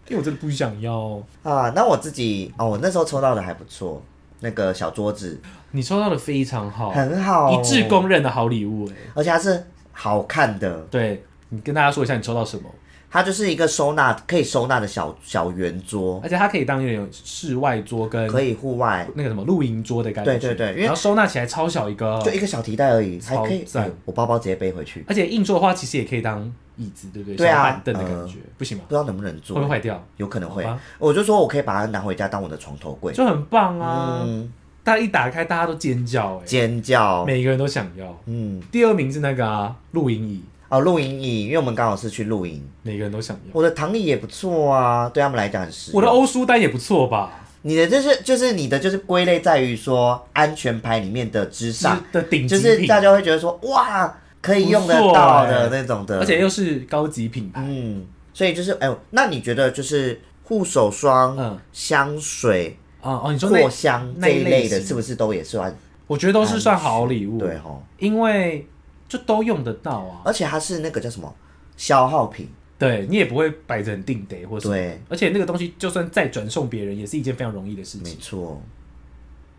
[0.07, 1.19] 因为我真的不想要。
[1.41, 4.03] 啊，那我自己哦，我那时候抽到的还不错，
[4.39, 5.39] 那个小桌子。
[5.71, 8.95] 你抽到的非常好，很好，一致公认的好礼物哎。
[9.13, 12.69] 而且它是好看的，对你跟大家说一下你抽到什么，
[13.11, 20.37] 它就是一个收纳可以收纳的小小圆桌，而且它可以当有点室外桌跟可以户外，那个什么露营桌的感觉。
[20.37, 26.39] 对对对因为然后收纳起来超小一个，就一个小提袋而已，还可以超赞哎我包包直接背回去，而且硬座的话其实也可以当
[26.77, 27.35] 椅子，对不对？
[27.35, 28.83] 对啊板凳的感觉，不行吗？
[28.87, 30.03] 不知道能不能会不会，坏掉？
[30.17, 30.65] 有可能会。
[30.97, 34.21] 我就说我可以把它拿回家当我的床头柜，就很棒啊！
[34.23, 34.51] 嗯，
[34.83, 38.15] 大家一打开，大家都尖叫哎，尖叫，每个人都想要。
[38.25, 43.41] 嗯，第二名是那个啊，露营椅，哦，露营椅，因为我们刚好是去露营，每个人都想要。
[43.51, 45.99] 我的躺椅也不错啊，对他们来讲很实用。
[45.99, 47.31] 我的欧舒丹也不错吧？
[47.61, 57.61] 你的就是就是你的就是归类在于说安全牌里面的之上，的顶就是大家会觉得说哇可以用得到欸的那种的，而且又是高级品牌。
[57.67, 65.75] 嗯，所以就是哎呦，那你觉得就是护手霜、嗯，香水、哦哦，你说那扩香那这一类的，是不是都也算
[66.07, 67.83] 我觉得都是算好礼物，对吼？
[67.97, 68.65] 因为
[69.09, 70.21] 就都用得到啊。
[70.23, 71.35] 而且它是那个叫什么
[71.75, 74.73] 消耗品，对你也不会摆着很定得或什么。
[74.73, 78.03] 对，而且那个东西就算再转送别人，也是一件非常容易的事情。
[78.03, 78.61] 没错。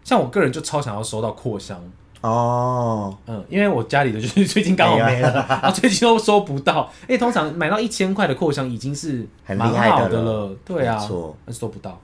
[0.02, 1.78] 像我个人就超想要收到扩香，
[2.22, 6.90] 哦，嗯，因为我家里的就是 最近刚好没了，然后 最近都收不到。
[7.06, 12.00] 哎，通常买到一千块的扩香已经是蛮很厉害的好的了了，对啊没错，但是收不到。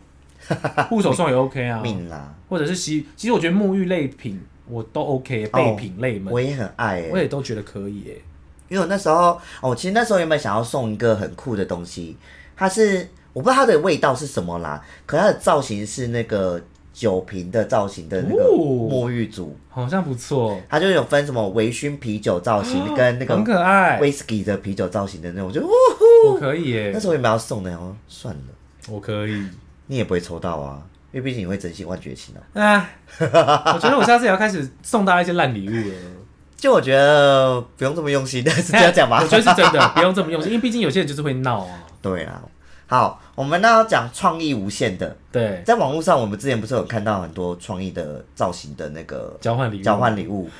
[0.90, 8.22] 护手霜也 OK 啊， 命啦，或者是洗，其实我觉得沐浴类品我都 OK，备品类们、我也很爱哎、我也都觉得可以耶。
[8.68, 12.16] 因为我那时候哦，其实那时候原本想要送一个很酷的东西，
[12.56, 16.60] 它是我不知道它的味道是什么啦，可它的造型是那个
[16.92, 25.70] 酒瓶的造型的那个哦沐浴组，好像不错，它就有分什么微醺啤酒造型 跟那个很可爱，whisky 的啤酒造型的那种，我就哦
[26.32, 26.90] 我可以耶。
[26.92, 28.42] 那，时候原本要送的，然后算了，
[28.88, 29.44] 我可以。
[29.88, 30.82] 你也不会抽到啊，
[31.16, 32.40] 因为毕竟你会真心换绝情啊。
[32.52, 32.88] 哎，
[33.72, 35.94] 我觉得我下次也要开始送大家一些烂礼物了。
[36.58, 39.26] 就我觉得不用这么用心，但是这样讲吧 我。
[39.26, 41.84] 觉得是真的，不用这么用心，因为毕竟有些人就是会闹啊。
[42.02, 42.42] 对啊，
[42.86, 50.50] 好，我们呢要讲创意无限的，对，在网络上，我们之前不是有看到很多创意的造型的那个交换礼物，交换礼物，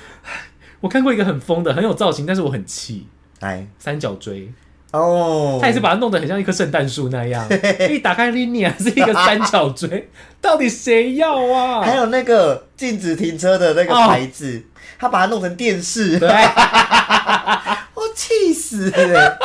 [0.81, 3.07] 我看过一个很疯的，很有造型，但是我很气。
[3.41, 4.51] 来三角锥，
[4.99, 7.47] 哦，他也是把它弄得很像一棵圣诞树那样，
[7.91, 10.09] 一打开 l i n 是一个三角锥，
[10.41, 11.83] 到底谁要啊？
[11.83, 14.63] 还有那个禁止停车的那个哦牌子，
[14.99, 16.29] 他把它弄成电视，对，
[17.95, 19.39] 我气死了。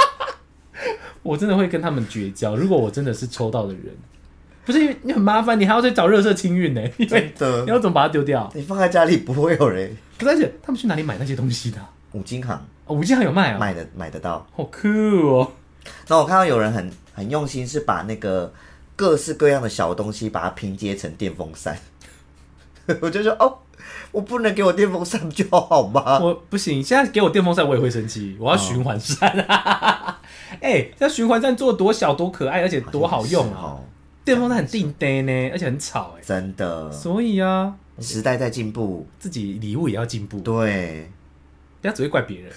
[1.23, 2.55] 我真的会跟他们绝交。
[2.55, 3.83] 如果我真的是抽到的人，
[4.65, 8.49] 不是因为你很麻烦，你还要再找热色清运呢， 因为真的，你要怎么把它丢掉？
[8.55, 9.95] 你放在家里不会有人。
[10.17, 11.89] 可是而且他们去哪里买那些东西的啊？
[12.13, 14.45] 五金行哦，五金行有卖啊，买的买得到。
[14.55, 15.51] 好酷哦！
[16.07, 18.53] 然后我看到有人很很用心，是把那个
[18.95, 21.77] 各式各样的小东西把它拼接成电风扇。
[23.01, 23.57] 我就说哦，
[24.11, 26.19] 我不能给我电风扇就好吗？
[26.19, 29.29] 我不行，现在给我电风扇我也会生气，我要循环扇。
[30.59, 33.59] 哎、这循环扇做多小多可爱，而且多好用啊！
[33.61, 33.79] 哦，
[34.25, 41.09] 电风扇很定呆呢，而且很吵哎，真的，所以啊，时代在进步，自己礼物也要进步，对，
[41.81, 42.51] 不要只会怪别人。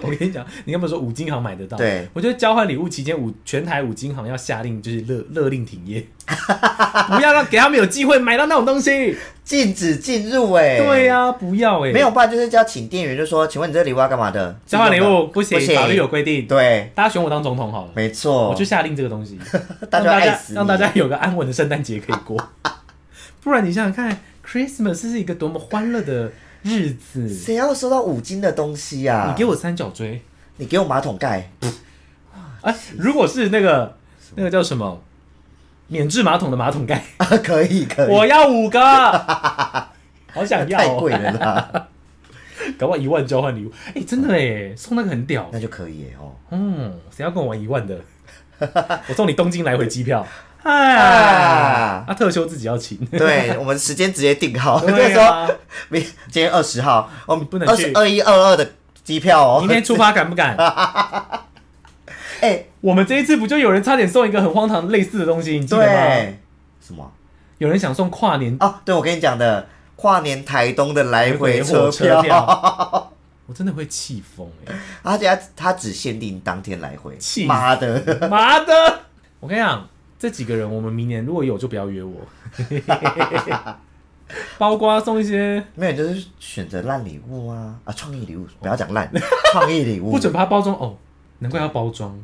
[0.04, 1.76] 我跟你讲，你刚不是说五金行买得到？
[1.76, 6.06] 对，我觉得交换礼物期间，五全台五金行要下令，就是勒勒令停业，
[7.16, 9.16] 不要让给他们有机会买到那种东西。
[9.44, 14.56] 禁止进入哎、对呀、不要哎、没有，办法就是叫请店员就说，请问你这个礼物要干嘛的？
[14.64, 16.46] 交换礼物不不行，法律有规定。
[16.46, 19.36] 对，大家选我当总统好了，没错，我就下令这个东西，
[19.90, 22.40] 大让大家让大家有个安稳的圣诞节可以过。
[23.42, 27.28] 不然你想想看，Christmas 是一个多么欢乐的日子。
[27.28, 29.26] 谁要收到五金的东西啊？
[29.28, 30.22] 你给我三角锥，
[30.56, 31.50] 你给我马桶盖，
[32.62, 33.96] 哎，如果是那个
[34.36, 35.02] 那个叫什么？
[35.88, 38.80] 免治马桶的马桶盖， 啊，可以可以，我要五个，
[40.32, 41.88] 好想要、哦，太贵了啦，
[42.78, 46.32] 搞不好一万交换礼物，哎、真的哎，送那个很屌，那就可以耶哦。
[46.50, 48.00] 嗯，谁要跟我玩一万的？
[49.08, 55.48] 我送你东京来回机票，哎， 啊啊，特休自己要请， 对，我们时间直接定好，就对是说啊，
[55.88, 58.72] 明今天二十号，我们不能去二十二一二二的
[59.02, 59.60] 机票哦。
[59.60, 60.56] 明天出发敢不敢？
[62.40, 65.84] 哎，我们这一次不就有人差点送一个很荒唐类似的东西，你记得吗？
[65.92, 66.40] 对，
[66.84, 67.12] 什么？
[67.58, 73.12] 有人想送跨年哦，对，我跟你讲的，跨年台东的来回车票，
[73.46, 74.74] 我真的会气疯哎！
[75.02, 79.00] 而且他他只限定当天来回妈的，妈的！
[79.38, 79.88] 我跟你讲，
[80.22, 82.14] 这几个人我们明年如果有就不要约我，
[84.56, 89.10] 包括送一些没有就是选择烂礼物啊啊，创意礼物，不要讲烂，
[89.50, 90.96] 创意礼物 不准把它包装哦，
[91.40, 92.16] 难怪要包装，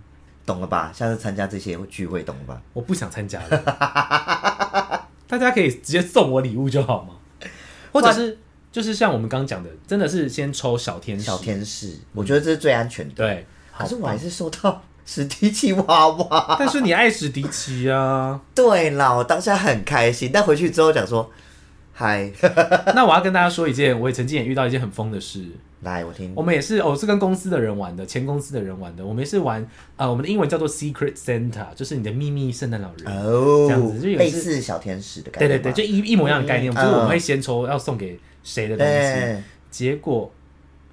[0.47, 0.93] 懂了吧？
[0.95, 2.63] 下次参加这些聚会懂了吧？
[2.73, 5.09] 我不想参加了。
[5.27, 7.15] 大家可以直接送我礼物就好吗？
[7.91, 8.39] 或者是
[8.71, 13.15] 就是像我们刚刚讲的，真的是先抽小天使，小天使，我觉得这是最安全的。
[13.17, 13.45] 对，
[13.77, 16.57] 可是我还是收到史迪奇娃娃。
[16.59, 21.31] 但是你爱史迪奇啊， 对啦，我当下很开心，但回去之后讲说，
[21.95, 22.31] 嗨，
[22.95, 25.47] 那我要跟大家说一件，我也曾经也遇到一件很疯的事。
[25.81, 26.43] 来我听我。
[26.43, 29.07] 们也是，哦，是跟公司的人玩的，前公司的人玩的。
[29.07, 29.67] 我们也是玩，
[29.97, 33.65] 呃，我们的英文叫做 Secret Santa，就是你的秘密圣诞老人哦。
[33.67, 38.93] 这样哦子就，类次似小天使的感对对对，觉吗，就一一模一样的概念，嗯就是我们会先抽要送给谁的东西。
[38.93, 40.31] 对，结果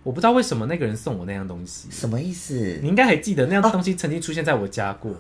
[0.06, 2.88] 我不知道为什么那个人送我那样东西，什么意思你？
[2.88, 5.12] 应该还记得那样东西曾经出现在我家过，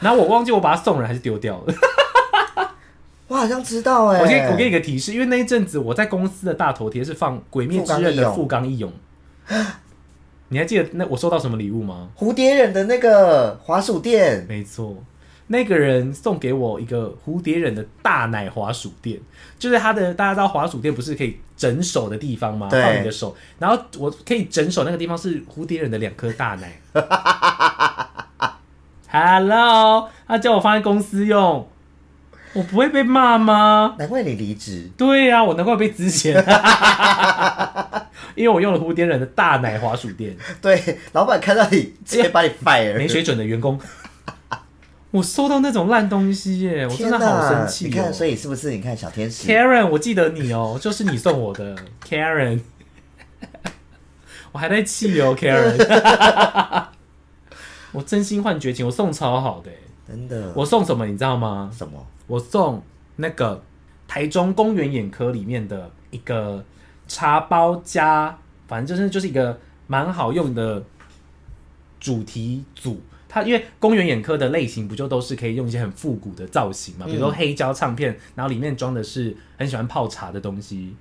[0.00, 1.74] 然后我忘记我把它送人还是丢掉了。
[3.28, 8.90] 我好像知道哎、我先我给你个提示，因为那一阵子我在公司的大头贴是放《鬼灭之刃》的富冈义勇。
[10.48, 12.08] 你还记得那我收到什么礼物吗？
[12.16, 14.96] 蝴蝶忍的那个滑鼠垫，没错，
[15.52, 19.20] 那个人送给我一个蝴蝶忍的大奶滑鼠垫，
[19.58, 22.70] 就是他的大家知道滑鼠垫不是可以整手的地方吗？
[22.70, 26.80] 放你的手，然后我可以整手那个地方是蝴蝶忍的两颗大奶。
[29.12, 31.68] Hello，他叫我放在公司用，
[32.54, 33.94] 我不会被骂吗？
[33.98, 34.88] 难怪你离职。
[34.96, 36.32] 对呀、我难怪被资遣，
[38.34, 40.34] 因为我用了蝴蝶忍的大奶滑鼠垫。
[40.62, 43.78] 对，老板看到你直接把你 fire，没水准的员工。
[45.12, 48.70] 我收到那种烂东西耶，我真的好生气哦、你看，所以是不是？
[48.70, 52.60] 你看小天使，Karen，我记得你哦、 就是你送我的 Karen，
[54.52, 56.86] 我还在气哦、 Karen，
[57.92, 61.70] 我真心换绝情，我送超好的耶，真的，我送什么你知道吗？
[61.76, 62.06] 什么？
[62.26, 62.82] 我送
[63.16, 63.62] 那个
[64.08, 66.64] 台中公园眼科里面的一个
[67.06, 70.82] 茶包加，反正就是就是一个蛮好用的
[72.00, 72.98] 主题组。
[73.32, 80.94] 它因为公园眼科的类型不就都是可以用一些很复古的造型嘛，比如说黑胶唱片，然后里面装的是很喜欢泡茶的东西。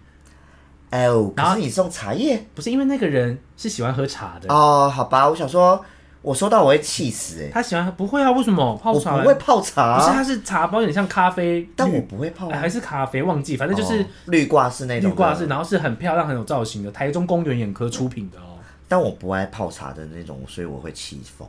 [0.92, 4.90] 哎呦，然后可是你送茶叶不是因为那个人是喜欢喝茶的，哦？
[4.90, 5.84] 好吧，我想说，
[6.22, 8.32] 我收到我会气死哎、他喜欢不会啊？
[8.32, 9.18] 为什么泡我茶？
[9.18, 18.60] 不会泡茶，不是，它是茶包，有点像咖啡但我，不会泡啊，哎还是咖啡，忘记，反正就是哦绿挂式那种绿挂式，，然后是很漂亮、很有造型的，台中公园眼科出品的哦。
[18.88, 21.48] 但我不爱泡茶的那种，所以我会气疯。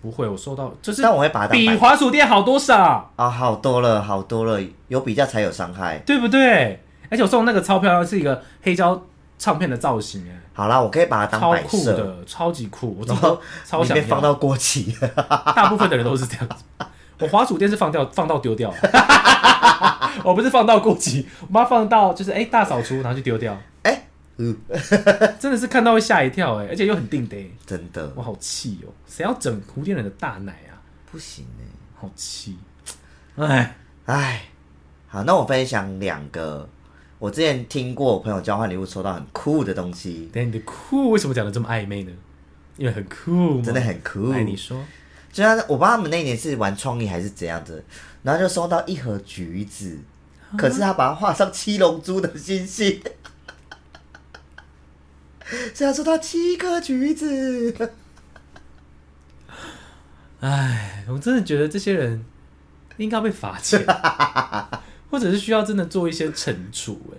[0.00, 5.98] 不会，我收到就是但我会把它当比白滑鼠垫好多少，啊，好多了，好多了，有比较才有伤害。
[6.06, 6.82] 对不对？
[7.10, 9.02] 而且我送的那个超漂亮，是一个黑胶
[9.38, 14.94] 唱片的造型，哎，好啦，我可以把它当超摆设，酷的，超级酷，我自己然后都超想放到过期。
[15.56, 16.64] 大部分的人都是这样子。
[17.20, 18.72] 我滑鼠垫是放掉，放到丢掉，
[20.22, 23.56] 我不是放到过期，我把它放到就是哎、大扫除，然后就丢掉。
[25.40, 28.12] 真的是看到会吓一跳哎，而且又很定的哎，真的。
[28.14, 28.88] 我好气哦！
[29.06, 30.78] 谁要整蝴蝶人的大奶啊？
[31.10, 31.64] 不行哎、
[31.96, 32.56] 好气！
[33.36, 34.44] 哎，哎，
[35.08, 36.68] 好，那我分享两个
[37.18, 42.12] 我之前听过我朋友交换礼物收到很酷的东西，等下你的酷为什么讲的这么暧昧呢？
[42.76, 44.30] 因为很酷，真的很酷。
[44.30, 44.80] 哎，你说。
[45.32, 47.84] 就像我爸他们那年是玩创意还是怎样子，
[48.22, 49.98] 然后就收到一盒橘子，
[50.56, 53.00] 可是他把它画上七龙珠的星星，
[55.50, 57.90] 现在收到七颗橘子，
[60.40, 62.24] 唉，我真的觉得这些人
[62.96, 63.84] 应该被罚钱，
[65.10, 67.16] 或者是需要真的做一些惩处、哎，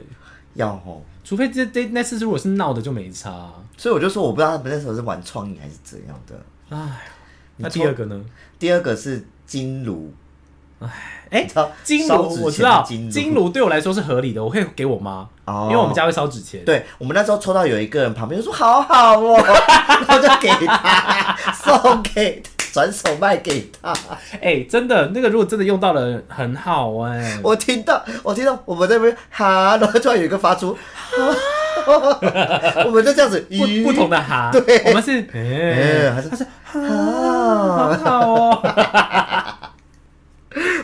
[0.54, 1.02] 要哦。
[1.24, 3.54] 除非这这那次如果是闹的就没差。
[3.78, 6.44] 所以我就说，我不知道他们那时候是玩创意还是怎样的。
[6.70, 7.08] 唉，
[7.58, 8.26] 那第二个呢？
[8.58, 10.14] 第二个是金炉，
[11.30, 11.48] 哎、
[11.84, 15.68] 金炉我知道，金金炉对我来说是合理的，我可以给我妈，哦。
[15.70, 16.64] 因为我们家会烧纸钱。
[16.66, 23.94] 对我们那时候抽到有一个人旁边就说好好哦， 然后就给他送给他转手卖给他。
[24.42, 30.76] 哎、真的，那个如果真的用到了，很好哎、我听到我听到我们那边哈，然后突然有一个发出，
[32.86, 34.84] 我们就这样子 不不同的哈，对。
[34.86, 38.64] 我们是哎、哎还是他是哈，啊好好哦，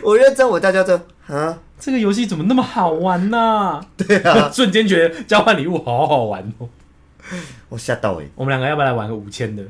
[0.05, 0.95] 我认真，我大家就
[1.27, 6.69] 啊，这个游戏怎么那么好玩呢、对啊， 瞬间觉得交换礼物好好玩哦。
[7.69, 9.63] 我吓到哎、我们两个要不要来玩个五千的？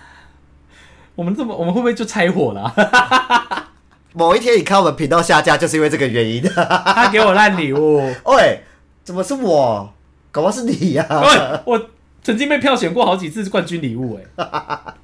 [1.14, 3.68] 我们这么，我们会不会就拆伙了啊、
[4.14, 6.42] 某一天你看我们频道下架，就是因为这个原因。
[6.48, 8.62] 他给我烂礼物，喂，
[9.04, 9.92] 怎么是我？
[10.30, 11.90] 搞不好是你呀、喂，我
[12.22, 14.94] 曾经被票选过好几次冠军礼物，哎，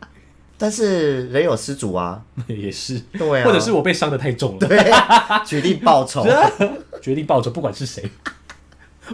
[0.57, 4.79] 但是人有失主啊， 也是，对啊，或者是我被伤的太重了，对，
[5.45, 6.27] 决定报仇，
[7.03, 8.03] 决定报仇，不管是谁，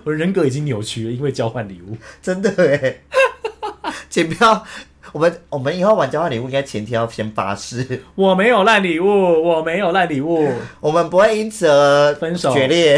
[0.04, 1.96] 我的人格已经扭曲了，因为交换礼物。
[2.22, 3.00] 真的哎，
[4.08, 4.64] 请不要。
[5.12, 10.48] 我们我们以后玩交换礼物，应该前提要先发誓，我没有烂礼物，我没有烂礼物，
[10.78, 12.52] 我们不会因此而分手。
[12.52, 12.96] 决裂。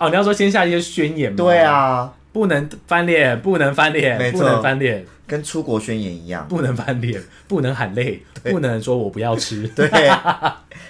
[0.00, 1.36] 哦，你要说先下一些宣言吗？
[1.36, 9.88] 对，啊，不能翻脸，不能翻脸，不能翻脸，跟出国宣言一样，不能翻脸， 不能喊累，不能说我不要吃， 对，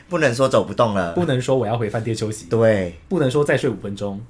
[0.09, 4.21] 不能说走不动了，不能说我要回饭店休息，对，不能说再睡五分钟。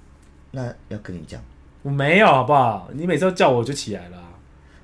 [0.53, 1.41] 那要跟你讲，
[1.83, 2.89] 我没有，好不好？
[2.93, 4.17] 你每次都叫我就起来了。
[4.17, 4.25] 啊，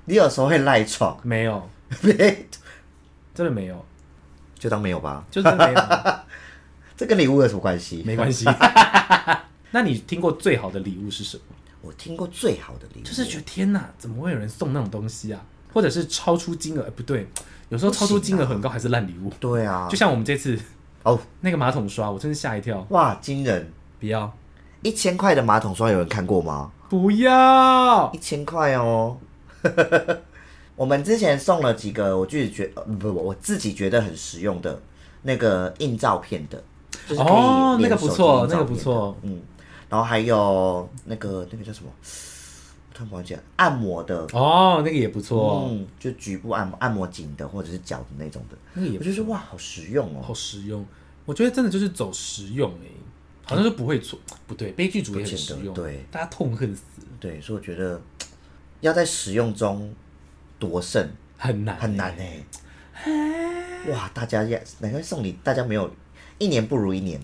[0.05, 1.67] 你有时候会赖床，没有，
[3.33, 3.85] 真的没有，
[4.57, 5.81] 就当没有吧，就是没有，
[6.97, 8.03] 这跟礼物有什么关系？
[8.05, 8.45] 没关系。
[9.71, 11.43] 那你听过最好的礼物是什么？
[11.81, 15.41] 我听过最好的礼物，就是觉得天哪，怎么会有人送那种东西啊？
[15.73, 16.83] 或者是超出金额？
[16.83, 17.27] 哎，不对，
[17.69, 19.31] 有时候超出金额很高还是烂礼物。
[19.39, 20.59] 对啊，就像我们这次
[21.03, 22.85] 哦，那个马桶刷，我真是吓一跳。
[22.89, 23.71] 哇，惊人！
[23.99, 24.31] 不要，
[24.81, 26.71] 一千块的马桶刷有人看过吗？
[26.89, 29.17] 不要一，千块哦。
[30.75, 34.81] 我们之前送了几个，我自己觉呃不不，我自己觉得很实用的
[35.23, 36.63] 那个印照片的，
[37.07, 39.41] 就是哦那个不错那个不错嗯，
[39.89, 41.91] 然后还有那个那个叫什么？
[41.91, 50.21] 我突然忘记了，按摩的，哦，那个也不错，嗯，就局部按摩、按摩颈的或者是脚的那种的，那个也我就说哇，好实用哦。
[50.21, 50.85] 好实用。
[51.25, 52.91] 我觉得真的就是走实用诶、
[53.43, 56.81] 好像是不会错，不对，悲剧主义很实用，对，大家痛恨死，
[57.19, 58.01] 对，所以我觉得
[58.81, 59.93] 要在实用中
[60.57, 62.43] 夺胜很难、很难哎、
[63.91, 65.89] 哇，大家也难怪送礼，大家没有
[66.39, 67.19] 一年不如一年。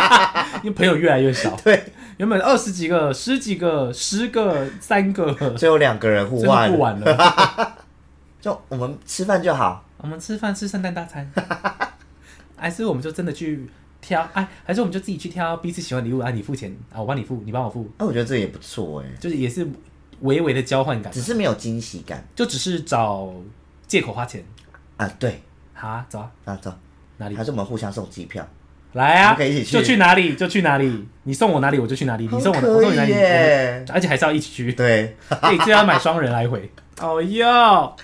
[0.62, 1.54] 因为朋友越来越少。
[1.62, 7.76] 对，原本二十几个、十几个、十个、三个，只有两个人互换不，玩了。
[8.40, 9.84] 就我们吃饭就好。
[9.98, 11.30] 我们吃饭吃圣诞大餐，
[12.56, 13.66] 还是我们就真的去
[14.02, 14.20] 挑？
[14.34, 16.30] 哎，还是我们就自己去挑彼此喜欢的礼物啊？
[16.30, 19.66] 你付钱啊，我帮你付，你帮我付，哎、我觉得这也不错哎、就是也是
[20.20, 23.32] 微微的交换感只，是没有惊喜感就只是找
[23.86, 24.44] 借口花钱。
[24.98, 25.08] 啊。
[25.18, 26.74] 对，好啊，走啊，啊走，
[27.18, 27.44] 哪里还？
[27.44, 28.46] 是我们互相送机票，
[28.92, 33.12] 来啊，可以一起去就去哪里就去哪里，你送我哪里我就去哪里，你送我我送你哪里，
[33.92, 36.70] 而且还是要一起去，对， 哎，这要买双人来回。
[37.00, 37.94] 哦哟，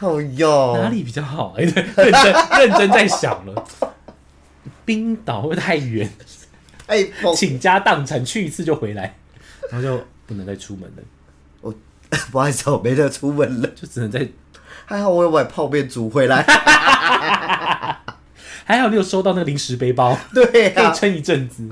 [0.00, 1.54] 哦哟，哪里比较好？
[1.58, 3.64] 哎，对，认真认真在想了。
[4.84, 6.10] 冰岛会不会太远，
[6.86, 9.16] 哎，我倾家荡产去一次就回来，
[9.70, 11.02] 然后就不能再出门了，
[11.62, 11.72] 我
[12.30, 13.68] 不好意思，我没得出门了。
[13.74, 14.28] 就只能在。
[14.86, 16.44] 还好我有买泡面煮回来。
[18.64, 21.68] 还好你有收到那个零食背包，对啊，可以撑一阵子。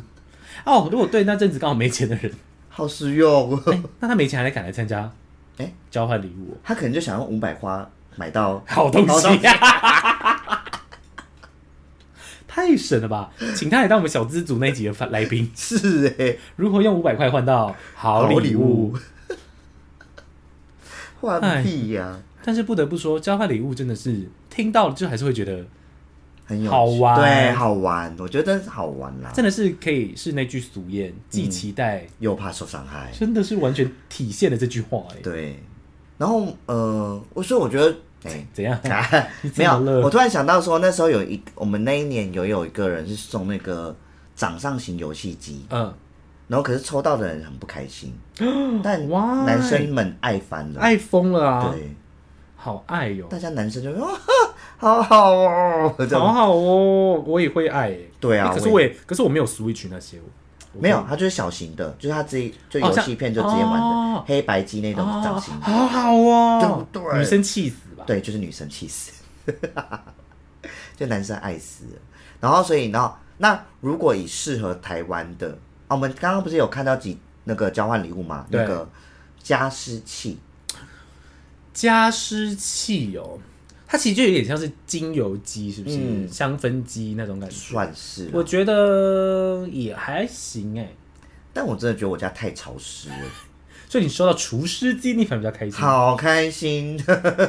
[0.64, 2.31] 哦，如果对那阵子刚好没钱的人，
[2.68, 3.59] 好实用。
[3.66, 5.11] 哎，那他没钱还来赶来参加，
[5.57, 5.72] 哎？
[5.90, 9.40] 交换礼物哦，他可能就想用五百花买到好东西。
[9.40, 9.52] 呀、
[12.46, 13.32] 太神了吧！
[13.57, 18.40] 请他来当我们小资组那一集的来宾，是哎、如何用五百块换到好礼物。
[18.40, 18.95] 礼物？
[21.20, 25.64] 换屁呀、但是不得不说，交换礼物真的是听到了就还是会觉得，
[26.53, 27.18] 很有好玩。
[27.18, 33.11] 对，好玩，我觉得是好玩啦，真的是可以是那句俗谚，既期待，又怕受伤害。
[33.18, 35.59] 真的是完全体现了这句话、哎，对，
[36.18, 38.78] 然后呃，我所以我觉得，哎、怎样？
[39.40, 39.72] 你没有
[40.03, 43.96] 我突然想到说，那时候有一我们那一年有有一个人是送那个
[44.36, 45.92] 掌上型游戏机，嗯，
[46.48, 48.12] 然后可是抽到的人很不开心，
[48.84, 49.09] 但？
[49.46, 51.94] 男生们爱翻了，爱疯了啊，对，
[52.63, 54.17] 好爱哟、大家男生就说哦，
[54.79, 56.21] 好好哦， 这样。
[56.21, 60.19] 好好哦，我也会爱耶、对啊欸可是我也，可是我没有 Switch 那些，
[60.73, 64.25] 我没有，它就是小型的，就是它自己就游戏片就直接玩的，哦。
[64.29, 67.19] 黑白机那种掌哦型，好好哦，对不对。
[67.19, 68.05] 女生气死吧？
[68.07, 69.11] 对，就是女生气死，
[70.97, 72.01] 就男生爱死了。
[72.39, 75.49] 然后所以，然后那如果以适合台湾的，
[75.89, 78.47] 啊，我们刚刚不是有看到几那个交换礼物嘛？
[78.49, 78.61] 对。
[78.61, 78.89] 那个
[79.43, 80.39] 加湿器，
[81.83, 83.41] 加湿器哦，
[83.89, 85.97] 它其实就有点像是精油机，是不是？
[85.99, 87.57] 嗯香氛机那种感觉。
[87.57, 90.95] 算是啦，我觉得也还行哎，
[91.53, 93.16] 但我真的觉得我家太潮湿了，
[93.91, 95.72] 所以你收到除湿机，你反而比较开心。
[95.80, 96.97] 好开心。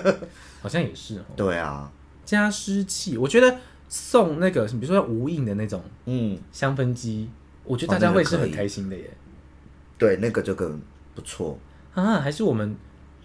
[0.63, 1.23] 好像也是哦。
[1.35, 1.91] 对啊，
[2.25, 3.55] 加湿器，我觉得
[3.87, 7.29] 送那个，比如说无印的那种嗯，香氛机，
[7.65, 9.07] 我觉得哦大家会是很开心的耶。
[9.99, 10.81] 对，那个就更
[11.13, 11.59] 不错。
[11.93, 12.75] 啊，还是我们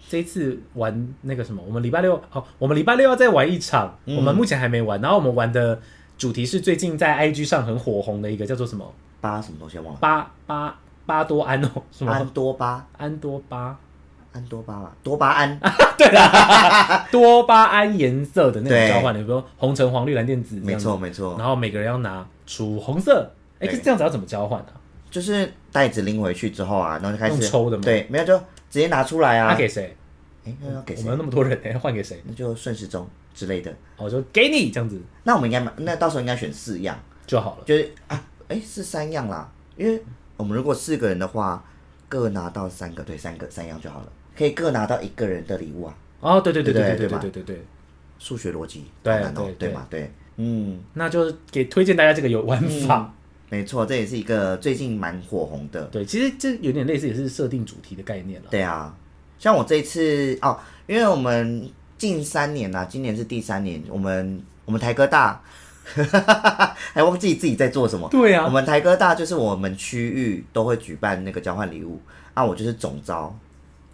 [0.07, 4.15] 这一次玩那个什么，我们礼拜六哦，我们礼拜六要再玩一场，嗯。
[4.15, 5.01] 我们目前还没玩。
[5.01, 5.79] 然后我们玩的
[6.17, 8.85] 主题是最近在 IG 上很火红的一个叫做什么？
[9.21, 9.99] 巴什么东西忘了？
[9.99, 13.77] 巴巴巴多安哦，什安么多巴，安多巴。
[14.31, 15.59] 安多巴吧，多巴胺。
[17.11, 20.95] 多巴胺颜色的那种交换，比如说红橙黄绿蓝靛紫，没错，。
[20.95, 23.27] 没错，然后每个人要拿出红色，
[23.59, 24.73] 哎，可是这样子要怎么交换啊？
[25.09, 28.39] 就是袋子拎回去之后啊，然后就开始用抽的嘛对，没有就
[28.69, 29.51] 直接拿出来啊。
[29.51, 29.95] 他给谁？
[30.45, 31.17] 哎，那要给谁我们？
[31.17, 32.21] 那么多人，哎，换给谁？
[32.25, 33.73] 那就顺时钟之类的。
[33.97, 36.97] 我就给你这样子那我们应该买，那到时候应该选四样，
[37.27, 37.63] 就好了。
[37.65, 40.01] 就是啊，哎，是三样啦，因为
[40.37, 41.63] 我们如果四个人的话，
[42.07, 45.95] 各拿到三个，对，三个三样就好了，可以各拿到一个人的礼物啊。
[46.21, 47.65] 哦，对对对对对对对对对吧对对对。
[48.17, 53.13] 数学逻辑，对难哦对对对嘛，对，嗯，那就是给推荐大家这个有玩法。
[53.49, 55.85] 没错，这也是一个最近蛮火红的。
[55.85, 58.47] 对，其实这有点类似，也是设定主题的概念了。
[58.51, 58.95] 对啊，
[59.39, 65.41] 像我这一次哦，因为我们近三年啦、今年是第三年，我们我们台科大
[66.93, 68.07] 还忘记自己在做什么。
[68.09, 71.99] 对啊我们台科大就是我们区域都会举办那个交换礼物
[72.35, 73.35] 啊，我就是总招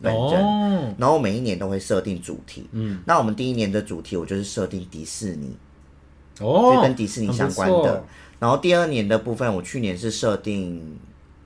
[0.02, 2.68] 本人，哦，然后每一年都会设定主题。
[2.74, 5.56] 嗯，那我们第一年的主题我就是设定迪士尼，
[6.42, 8.04] 哦，就跟迪士尼相关的。
[8.40, 11.00] 然后第二年的部分，我去年是设定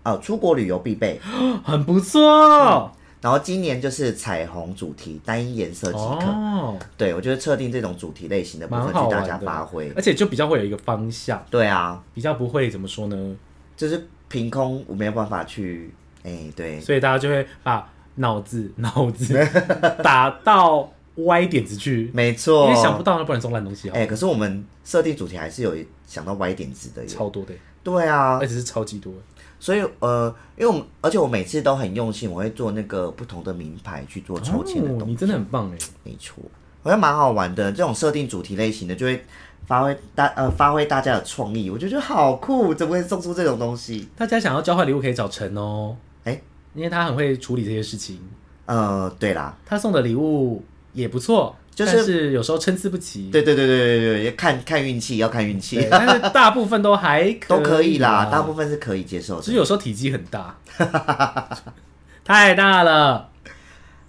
[0.03, 1.19] 呃出国旅游必备，
[1.63, 2.91] 很不错。
[3.21, 6.25] 然后今年就是彩虹主题，单一颜色即可。
[6.31, 9.91] 哦，对，我觉得设定这种主题类型的部分去大家发挥。
[9.93, 13.35] 而且就比较会有一个方向，对啊，比较不会怎么说呢？
[13.75, 19.37] 就是凭空我没有办法去，哎、对，所以大家就会把脑子脑子
[20.01, 20.89] 打到
[21.25, 22.69] 歪点子去，没错。
[22.69, 25.75] 因为想不到，那不然送烂东西好哎、，可是我们设定主题还是有
[26.10, 27.07] 想到歪点子的耶。
[27.07, 27.53] 超多的，
[27.84, 29.14] 对啊而，且是超级多。
[29.60, 35.07] 所以呃，因为我们而且我每次都很用心，我会做那个不同的名牌去做抽签的哦，动作。
[35.07, 35.78] 你真的很棒哎。
[36.03, 36.43] 没错，
[36.82, 37.72] 我觉得蛮好玩的。
[37.72, 39.24] 这种设定主题类型的，就会
[39.68, 44.07] 发挥大呃发挥大家的创意，我就觉得好酷，怎么会送出这种东西？
[44.18, 46.41] 大家想要交换礼物可以找陈哦，哎
[46.74, 48.20] 因为他很会处理这些事情。
[48.66, 51.55] 呃，对啦，他送的礼物也不错，
[51.86, 53.30] 就是有时候参差不齐。
[53.32, 59.41] 对对对对对对，看看运气，要看运气，，但是大部分都还可都可以啦，大部分分是可以接受的。
[59.41, 60.57] 只是有时候体积很大，
[62.25, 63.30] 太大了，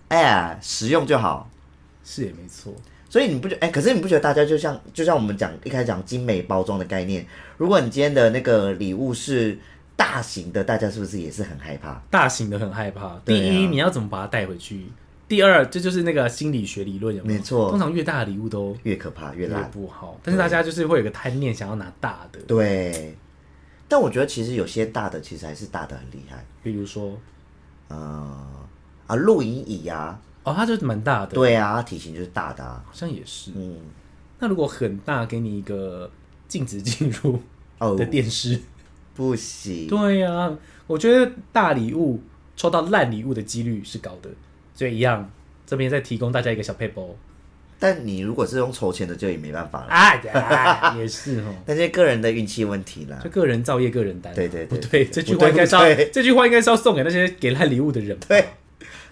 [0.08, 1.48] 哎呀，实用就好。
[2.04, 2.74] 是也没错。
[3.08, 7.24] 所以你不觉哎、可是你不觉得大家就像就像我们讲一开始讲精美包装的概念，
[7.56, 9.56] 如果你今天的那个礼物是
[9.94, 12.02] 大型的，大家是不是也是很害怕？
[12.10, 13.20] 大型的很害怕。
[13.24, 14.86] 第一，你要怎么把它带回去？
[15.30, 17.38] 第二，这就是那个心理学理论，有没有？
[17.38, 19.70] 没错通常越大的礼物都越可怕越越烂。
[19.70, 23.14] 不好，但是大家就是会有个贪念，想要拿大的，对，
[23.86, 26.44] 但我觉得其实有些大的其实还是大的很厉害。
[26.64, 27.16] 比如说，
[27.86, 27.96] 呃
[29.06, 32.82] 啊，露营椅啊，哦，它就是蛮大的，对啊，它体型就是大的啊。
[32.84, 33.52] 好像也是。
[33.54, 33.76] 嗯，
[34.40, 36.10] 那如果很大，给你一个
[36.48, 37.40] 禁止进入
[37.78, 38.60] 哦的，电视，
[39.14, 39.86] 不行。
[39.86, 40.52] 对呀、
[40.88, 42.20] 我觉得大礼物
[42.56, 44.28] 抽到烂礼物的几率是高的，
[44.80, 45.30] 所以一样，
[45.66, 47.06] 这边再提供大家一个小配包
[47.78, 49.88] 但你如果是用筹钱的，就也没办法了。
[49.88, 51.54] 啊呀，也是哦。
[51.66, 53.28] 那些个人的运气问题啦就。
[53.28, 54.34] 个人造业，个人担。
[54.34, 58.24] 对对对不对，对这句话应该是要这句话应该是要送给那些给他礼物的人吧。
[58.28, 58.42] 对，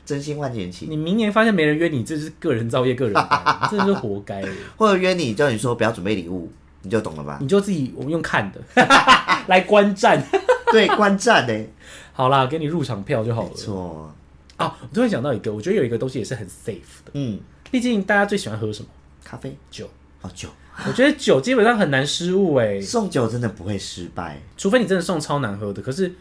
[0.07, 4.43] 真心换钱期，你明年发现没人约你，这是个人造业，个人担， 真的是活该。
[4.79, 6.51] 或者约你叫你说不要准备礼物，
[6.81, 7.37] 你就懂了吧？
[7.43, 8.59] 你就自己我们用看的
[9.49, 10.25] 来观战。
[10.73, 11.65] 对，观战呢，
[12.15, 13.55] 好啦，给你入场票就好没了。
[13.55, 14.15] 错，
[14.59, 17.41] 啊，我突然想到一个，我觉得有一个东西也是很 safe 的，嗯，
[17.71, 18.89] 毕竟大家最喜欢喝什么？
[19.25, 19.57] 咖啡。
[19.71, 19.89] 酒。
[20.21, 20.49] 哦酒，
[20.85, 25.81] 我觉得酒基本上很难失误哎，送酒真的不会失败，除非你真的送超难喝的。
[25.81, 26.13] 可是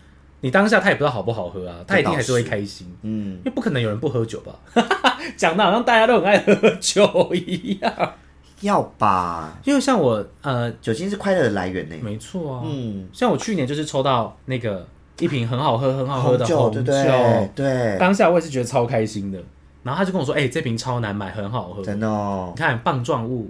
[0.41, 4.55] 你当下他也不知道好不好喝啊，他一定还是会开心，嗯，因为不可能有人不喝酒吧？
[5.35, 8.13] 讲的好像大家都很爱喝酒一样。
[8.61, 11.95] 要吧，因为像我，呃，酒精是快乐的来源呢。
[12.03, 14.87] 没错啊，嗯，像我去年就是抽到那个
[15.19, 17.49] 一瓶很好喝、很好喝的酒，红对不对？
[17.55, 19.41] 对，当下我也是觉得超开心的。
[19.83, 21.81] 然后他就跟我说：“哎、这瓶超难买，很好喝。
[21.81, 23.49] 真的哦你，看棒状物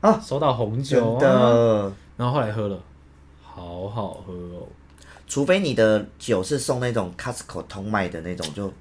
[0.00, 1.92] 啊收到红真酒、啊，的。
[2.16, 2.76] 然后后来喝了，
[3.42, 4.66] 好好喝哦，
[5.28, 8.72] 除非你的酒是送那种 Costco 通卖的那种，就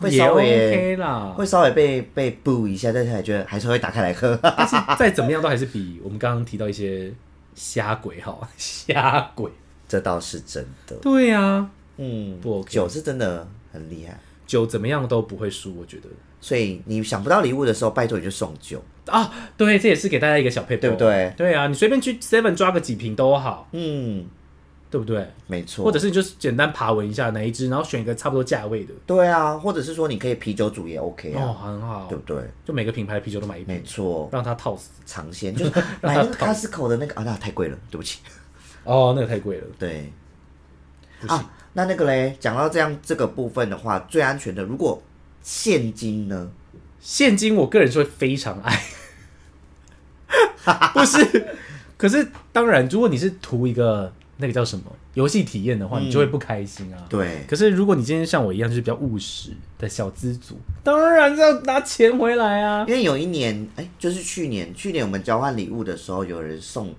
[0.00, 1.32] 会稍微 OK 啦。
[1.36, 4.36] 会稍微被被布一下，但是还觉得还是会打开来喝。
[4.42, 7.12] 但是再怎么样都还是比我们刚刚提到一些
[7.54, 9.48] 虾鬼好，虾鬼。
[9.92, 10.96] 这倒是真的。
[11.02, 16.04] 对呀、啊，嗯，不 OK 酒是真的很厉害，酒怎么样都不会输，我觉得。
[16.40, 18.82] 所以你想不到礼物的时候，拜托你就送酒。
[19.04, 21.30] 啊，对，这也是给大家一个小配对不对？
[21.36, 24.24] 对啊，你随便去 Seven 抓个几瓶都好，嗯，
[24.90, 25.28] 对不对？
[25.46, 25.84] 没错。
[25.84, 32.42] 或者是你就是简单爬文一下哪一支，然后选一个差不多价位的，对啊，或者是说你可以啤酒组也 OK 哦，啊，很好对，不对？
[32.64, 34.88] 就每个品牌的啤酒都买一瓶没瓶，错，让它套死。
[35.04, 35.70] 尝鲜 就是
[36.00, 38.20] 买那个 Costco 的那个啊，那太贵了，对不起。
[38.84, 40.12] 哦，那个太贵了，对。
[41.26, 45.00] 啊，那那个嘞，讲到这样这个部分的话，最安全的，如果
[45.42, 46.50] 现金呢？
[47.00, 48.80] 现金我个人是会非常爱，
[50.94, 51.46] 不是？
[51.96, 56.98] 可是当然，如果你是图一个那个叫什么游戏体验的话，嗯你就会不开心啊。
[57.08, 62.84] 对，可是如果你今天像我一样，就是比较务实的小资族，当然是要拿钱回来啊。
[62.88, 66.94] 因为有一年，哎、就是去年，去年我们交换礼物的时候，有人送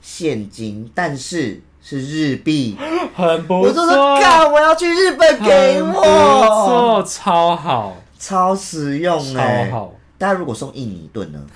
[0.00, 2.76] 现金，但是是日币，
[3.14, 9.94] 很不我就说，错，干，我要去日本给我，错，超好，超实用超哎、好。
[10.16, 11.46] 大家如果送印尼盾呢？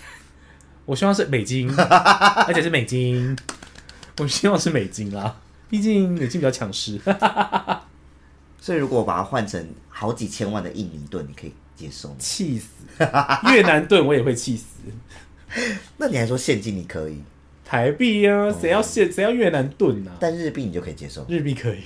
[0.84, 3.36] 我希望是美金， 而且是美金。
[4.18, 5.36] 我希望是美金啦，
[5.70, 7.01] 毕竟美金比较强势。
[8.61, 12.16] 所以如果我把它换成好几千万的印尼盾，你可以接受吗？
[12.18, 12.66] 气死！
[13.53, 14.64] 越南盾我也会气死。
[15.97, 17.22] 那你还说现金你可以，
[17.73, 20.12] 台币啊，谁要现谁要越南盾啊？
[20.20, 21.25] 但日币你就可以接受。
[21.27, 21.79] 日币可以，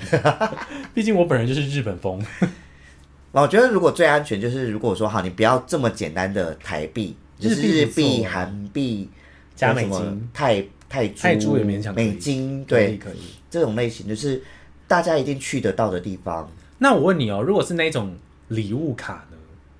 [0.92, 2.20] 毕竟我本人就是日本风。
[3.30, 9.08] 我觉得如果最安全就是，如果说好，你不要这么简单的台币，就是日日币韩币
[9.54, 13.20] 加美金泰泰铢、泰铢也勉强美金，对可以。
[13.48, 14.42] 这种类型，就是
[14.88, 16.50] 大家一定去得到的地方。
[16.78, 18.12] 那我问你哦，如果是那种
[18.48, 19.36] 礼物卡呢？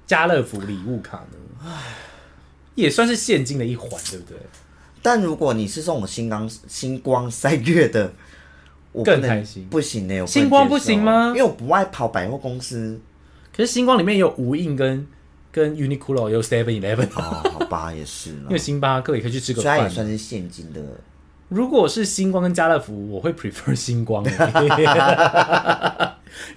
[0.06, 1.68] 家乐福礼物卡呢？
[2.76, 4.38] 也算是现金的一环，对不对？
[5.06, 8.12] 但如果你是送我星光星光三月的，
[8.90, 9.64] 我更开心。
[9.70, 11.28] 不行呢、我星光不行吗？
[11.28, 13.00] 因为我不爱跑百货公司。
[13.56, 15.06] 可是星光里面有无印跟
[15.52, 19.92] 跟 Uniqlo，也有 Seven Eleven，哦，好吧，也是因了为，星巴克也可以去吃个虽然也饭。
[19.92, 20.80] 算是现金的。
[21.50, 24.24] 如果是星光跟家乐福，我会 prefer 星光，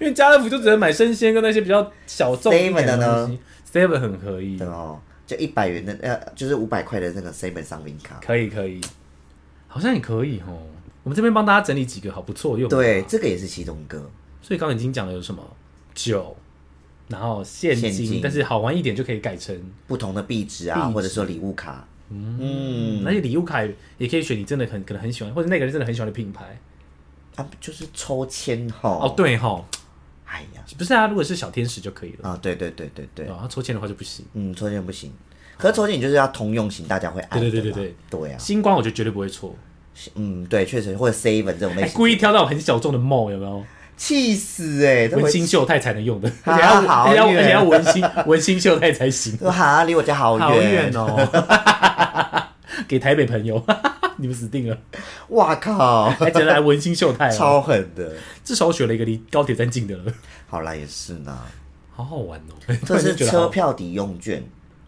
[0.00, 3.38] 为家乐福就只能买生鲜跟那些比较小众一点的东西。
[3.72, 4.98] Seven 很可以对，哦，
[5.30, 8.18] 就一百元的呃，就是五百块的那个 seven 商品卡。
[8.20, 8.80] 可以可以，
[9.68, 10.58] 好像也可以哦。
[11.04, 12.76] 我们这边帮大家整理几个好不错用的。
[12.76, 13.98] 对，，这个也是其中一个。
[14.42, 15.40] 所以刚刚已经讲了有什么
[15.94, 16.36] 酒，
[17.06, 19.56] 然后现金，现金但是好玩一点就可以改成，
[19.86, 21.86] 不同的币值啊，或者说礼物卡。
[22.08, 23.62] 嗯，而且礼物卡
[23.98, 26.58] 也可以选你真的很可能很喜欢，或者那个人真的很喜欢的品牌。
[27.36, 28.90] 啊，就是抽签哈。
[28.90, 29.64] 哦，，对哈，
[30.30, 32.28] 哎呀，不是啊，如果是小天使就可以了。
[32.30, 34.24] 啊，对对对对对，对啊，抽签的话就不行。
[34.34, 35.12] 嗯，抽签不行。
[35.58, 37.50] 可是抽签你就是要通用型，大家会爱的嘛。
[37.50, 39.54] 对对对对对啊，星光我觉得绝对不会错，
[40.14, 43.62] 嗯，对，确实或者 seven 这种类哎，型，故意挑那种很小众的梦，有没有？
[43.96, 50.90] 气死哎，文心秀泰才能用的，啊而且要好而且要远而且要文心文心秀泰才行， 说哈，离我家好远。
[50.94, 51.28] 哦。
[52.88, 53.62] 给台北朋友，
[54.20, 54.78] 你们死定了！
[55.28, 58.12] 哇靠，还觉得来文心秀泰哦，超狠的。
[58.44, 60.12] 至少我选了一个离高铁站近的了，
[60.48, 61.36] 好啦，也是呢，
[61.94, 62.76] 好好玩哦。
[62.84, 64.42] 这是 车票抵用券。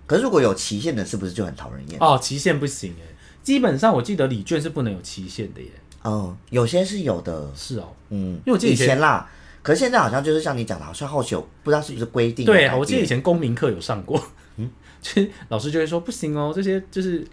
[0.06, 1.98] 可是如果有期限的，是不是就很讨人厌？
[2.00, 3.04] 哦，期限不行哎，
[3.42, 5.68] 基本上我记得礼券是不能有期限的耶。
[6.02, 9.30] 哦，有些是有的，是哦，嗯，因为我记得以以前前啦，
[9.62, 12.78] 可是现在好像就是像你讲的，好像后期有不知道是不是规定对，变。
[12.78, 14.20] 我记得以前公民课有上过，
[14.56, 14.68] 嗯，
[15.00, 17.24] 就是老师就会说不行哦，这些就是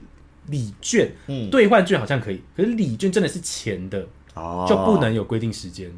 [0.49, 5.91] 礼券，嗯兑换券好像可以，可是礼券真的是钱的，哦就不能有规定时间。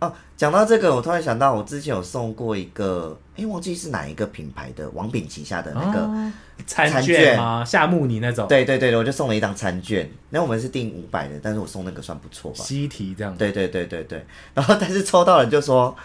[0.00, 0.12] 哦。
[0.36, 6.32] 讲到这个，我突然想到，我之前有送过一个，哎，忘记是哪一个品牌的王品旗下的那个，哦
[6.64, 7.64] 餐餐券吗？
[7.64, 10.08] 夏目尼那种对对对，我就送了一张餐券。
[10.30, 12.62] 那我们是订五百的，但是我送那个算不错吧？
[12.62, 13.36] 西提这样。
[13.36, 14.24] 对对对对对。
[14.54, 15.96] 然后但是抽到人就说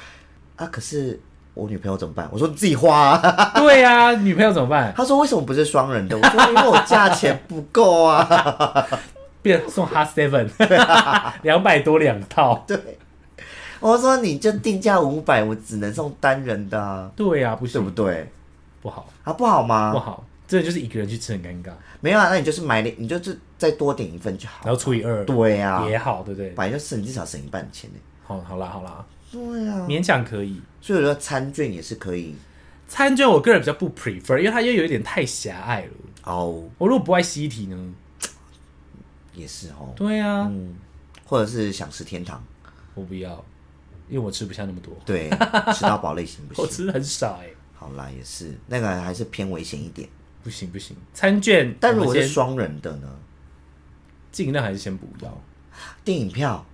[0.55, 1.19] 啊，可是
[1.53, 2.27] 我女朋友怎么办？
[2.31, 3.51] 我说你自己花、啊。
[3.55, 4.93] 对呀、女朋友怎么办？
[4.95, 6.17] 他说为什么不是双人的？
[6.17, 8.87] 我说因为我价钱不够啊。
[9.41, 10.49] 变送哈 seven，
[11.43, 12.63] 两百多两套。
[12.65, 12.77] 对，
[13.81, 18.31] 我说你就定价五百，我只能送单人的、啊，对呀、不对不行，对？
[18.81, 20.03] 不好，啊，不好吗不吗？
[20.05, 24.73] 好，这就是一个人去吃很尴尬，没有啊，那你就是买你就是再多点一份就好然。
[24.73, 26.51] 后除以二对啊，也好，对不对？
[26.51, 27.99] 反正就是你至少省一半钱呢。
[28.25, 29.03] 好，好啦，好啦，
[29.33, 30.61] 对啊，勉强可以。
[30.79, 32.35] 所以我觉得餐券也是可以
[32.87, 35.91] 餐券我个人比较不 prefer，因为它又有一点太狭隘了。
[36.25, 37.93] 哦，我如果不爱西体呢？
[39.33, 40.75] 也是哦，对啊，嗯，
[41.25, 42.43] 或者是想吃天堂，
[42.93, 43.43] 我不要，
[44.07, 45.27] 因为我吃不下那么多，对，
[45.73, 46.69] 吃到饱类型不行我。
[46.69, 50.07] 吃的很少哎、好啦，也是那个还是偏危险一点。
[50.43, 50.95] 不行不行。
[51.13, 53.09] 餐券，但如果是双人的呢？
[54.31, 55.41] 尽量还是先不要。
[56.03, 56.65] 电影票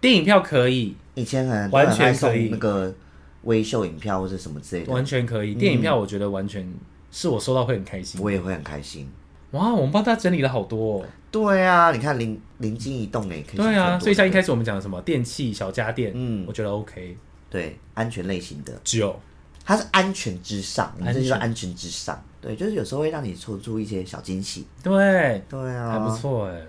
[0.00, 2.94] 电影票可以，以前很完全可以那个
[3.42, 5.54] 微秀影票或者什么之类的，完全可以。
[5.54, 6.66] 电影票我觉得完全
[7.10, 8.20] 是我收到会很开心。
[8.22, 9.08] 我也会很开心。
[9.52, 11.06] 哇，我们帮大家整理了好多、哦。
[11.30, 17.16] 对啊，你看灵灵机一动哎，可以对啊，所以像一开始我们讲的什么电器小家电，嗯我觉得 OK。
[17.50, 19.18] 对安全类型的，九，
[19.64, 22.22] 它是安全之上，你安全这就是安全之上。
[22.42, 24.66] 对，就是有时候会让你抽出一些小惊喜。
[24.82, 26.60] 对，对啊，还不错哎。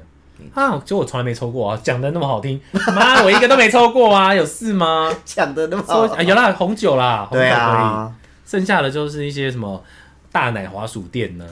[0.53, 2.59] 啊，就我从来没抽过啊，讲的那么好听，
[2.95, 5.11] 妈，我一个都没抽过啊，有事吗？
[5.25, 8.15] 讲的那么好，说啊有啦，红酒啦，红酒可对以，啊，
[8.45, 9.83] 剩下的就是一些什么
[10.31, 11.45] 大奶滑鼠垫呢、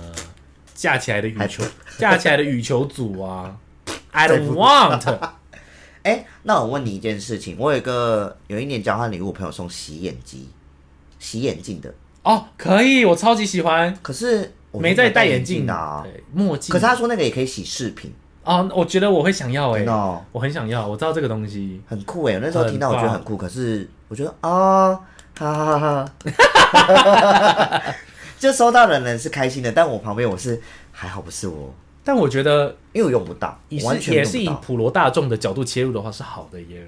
[0.74, 1.64] 架起来的羽球，
[1.98, 3.56] 架起来的羽球组啊，
[4.12, 5.18] I don't want。
[6.04, 10.48] 哎、那我问你一件事情，我有一个有一年交换礼物，朋友送洗眼机、
[11.20, 16.02] 洗眼镜的，哦，可以，我超级喜欢，可是我没在戴眼眼镜的啊。
[16.06, 16.72] 对，墨镜。
[16.72, 18.14] 可是他说那个也可以洗饰品，
[18.48, 21.82] 哦，我觉得我会想要哎、真的哦我很想要，我知道这个东西。
[21.86, 22.36] 很酷哎！
[22.36, 24.94] 我那时候听到我觉得很酷，可是我觉得啊，
[25.36, 26.12] 哈哈哈
[26.72, 27.82] 哈，
[28.40, 30.62] 就收到的人是开心的，但我旁边我是
[30.94, 31.74] 还好不是我，
[32.06, 34.60] 但我觉得因为我用不到，完全是也是以不到。
[34.62, 36.88] 普罗大众的角度切入的话是好的耶，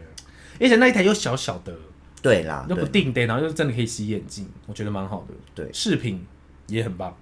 [0.62, 1.74] 而且那一台又小小的，
[2.22, 5.34] 对啦，又不对，定的，然后又真的可以洗眼镜，我觉得蛮好的。
[5.54, 6.26] 对饰品
[6.68, 7.14] 也很棒。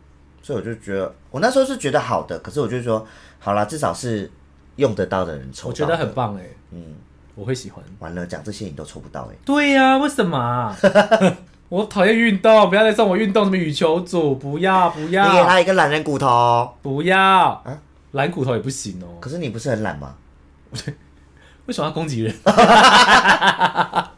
[0.44, 3.06] 所以我就觉得我那时候是觉得好的，可是我就说
[3.40, 4.30] 好啦，至少是
[4.76, 5.70] 用得到的人抽到。
[5.70, 6.96] 我觉得很棒哎，嗯，
[7.36, 7.84] 我会喜欢。
[8.00, 10.76] 完了讲这些你都抽不到哎，对呀、为什么啊、
[11.70, 17.78] 我讨厌运动，不要再送我运动什么羽球组，不要不要你给他一个懒人骨头，不要啊，
[18.12, 19.08] 懒骨头也不行哦。
[19.20, 20.16] 可是你不是很懒吗？
[21.66, 22.34] 为什么要攻击人？
[22.44, 24.12] 大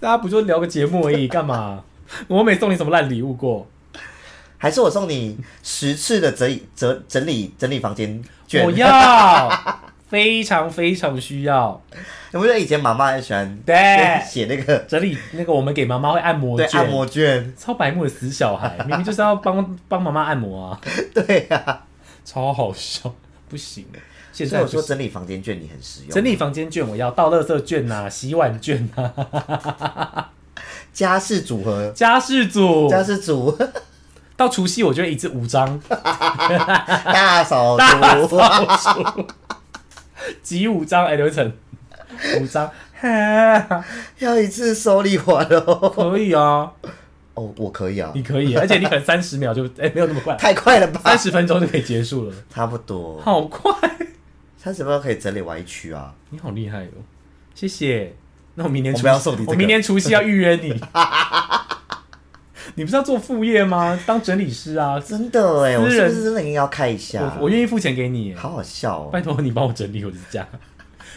[0.00, 1.82] 家不就聊个节目而已，干嘛？
[2.28, 3.66] 我没送你什么烂礼物过，
[4.56, 8.32] 还是我送你十次的整理整整理整理房间券？
[8.64, 9.50] 我要，
[10.08, 11.80] 非常非常需要。
[12.32, 13.74] 你不觉得以前妈妈很喜欢对，
[14.26, 14.76] 写那个？
[14.80, 17.52] 整理那个我们给妈妈会按摩券，对按摩卷？
[17.56, 20.80] 超白目的死小孩， 明明就是要帮帮妈妈按摩啊，
[21.14, 21.82] 对呀、
[22.24, 23.12] 超好笑，
[23.48, 23.86] 不行。
[24.32, 26.10] 现在我说整理房间卷你很实用。
[26.10, 30.26] 整理房间卷我要，倒垃圾卷呐、 洗碗卷呐、
[30.92, 32.86] 家事组合，家事组。
[32.88, 33.56] 家事组
[34.36, 39.26] 到除夕我就会一次五张，大扫大除，扫除，
[40.42, 41.50] 集五张，哎、刘一成，
[42.38, 42.70] 五张，
[43.00, 43.84] 哈，
[44.18, 45.88] 要一次收理完哦。
[45.88, 46.70] 可以啊，
[47.32, 51.00] 哦，我可以啊，你可以，而且你可能三十秒就，哎、没有那么快，太快了吧。
[51.02, 51.18] 三？
[51.18, 53.72] 十分钟就可以结束了，差不多，好快，
[54.58, 56.12] 三十分钟可以整理完一区啊。
[56.28, 57.00] 你好厉害哦，
[57.54, 58.14] 谢谢。
[58.54, 59.52] 那我明年不要送你这个。
[59.52, 60.78] 我明年除夕要预约你。
[62.76, 63.98] 你不是要做副业吗？
[64.06, 67.20] 当整理师啊， 真的哎，我是不是真的应该要开一下？
[67.38, 69.08] 我我愿意付钱给你，好好笑哦。
[69.10, 70.46] 拜托你帮我整理我的家，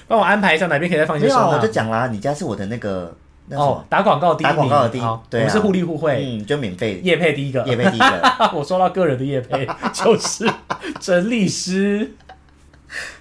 [0.07, 1.57] 帮我安排一下哪边可以再放一没有啊，些收纳。
[1.57, 3.15] 我就讲啦，你家是我的那个
[3.51, 8.51] 哦么，打广告第一打名，广告的第一，对啊我们是互利互惠，嗯，就免费业配第一个，业配第一个。
[8.55, 10.49] 我收到个人的业配， 就是
[10.99, 12.11] 整理师，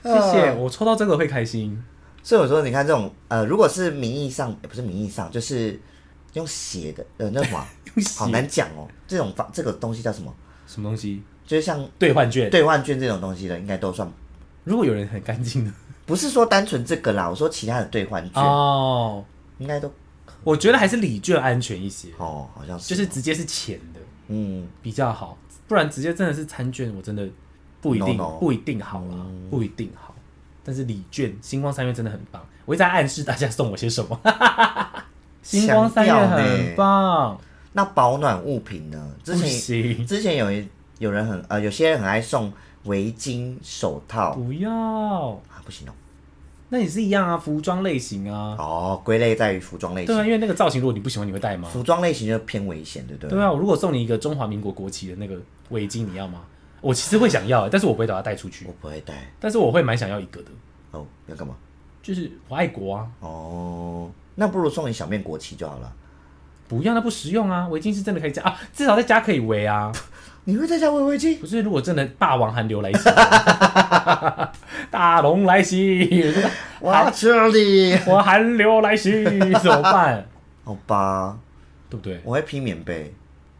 [0.05, 1.82] 谢谢，嗯我抽到这个会开心。
[2.22, 5.80] 所以我说，你看这种呃，如果是名义上，也不是名义上，就是
[6.34, 7.66] 用写的，呃，那什么
[8.16, 8.86] 好难讲哦。
[9.07, 10.32] 这种方这个东西叫什么？
[10.66, 11.22] 什么东西？
[11.47, 12.51] 就是像兑换券。
[12.51, 14.11] 兑换券这种东西的，应该都算，
[14.64, 15.72] 如果有人很干净的
[16.05, 17.28] 不是说单纯这个啦。
[17.28, 19.24] 我说其他的兑换券、哦，
[19.59, 19.91] 应该都
[20.45, 25.36] 我觉得还是礼券安全一些，哦，好像是，就是直接是钱的嗯，比较好，
[25.66, 27.26] 不然直接真的是餐券，我真的
[27.80, 30.14] 不一定 No, no 不一定好啦，嗯不一定好。
[30.62, 34.20] 但是礼券星光三月真的很棒，我一直在暗示大家送我些什么。
[35.41, 37.41] 星光三月很棒，
[37.78, 39.14] 那保暖物品呢？
[39.22, 40.66] 之前，之前有一
[40.98, 42.52] 有人很呃，有些人很爱送
[42.86, 44.68] 围巾、手套不要。
[44.68, 45.92] 啊，不行哦。
[46.70, 51.68] 那也是一样啊，服装类型啊，哦，归类在于服装类型对啊，因为那个造型如果你不喜欢，你会戴吗？
[51.68, 53.30] 服装类型就偏危险，对不对？
[53.30, 56.40] 对啊，我如果送你一个中华民国国旗的那个围巾，你要吗？
[56.80, 59.14] 我其实会想要，但是我不会把它带出去我，不会带。
[59.38, 60.50] 但是我会蛮想要一个的，
[60.90, 61.54] 哦，要干嘛？
[62.02, 65.92] 就是我爱国啊，哦，那不如送你小面国旗就好了。
[66.68, 67.66] 不要，那不实用啊！
[67.68, 69.90] 围巾是真的可以加啊，至少在家可以围啊。
[70.44, 71.38] 你会在家围围巾？
[71.40, 73.04] 不是，如果真的霸王寒流来袭，
[74.90, 76.34] 大龙来袭，
[76.80, 79.24] 我，这里我寒流来袭
[79.62, 80.26] 怎么办？
[80.64, 81.38] 好吧，
[81.90, 82.20] 对不对？
[82.24, 83.14] 我会披棉被，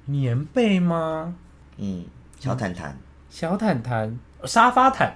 [0.06, 1.34] 棉被吗？
[1.76, 2.04] 嗯，
[2.40, 2.96] 小毯毯、
[3.28, 5.14] 小毯毯、沙发毯，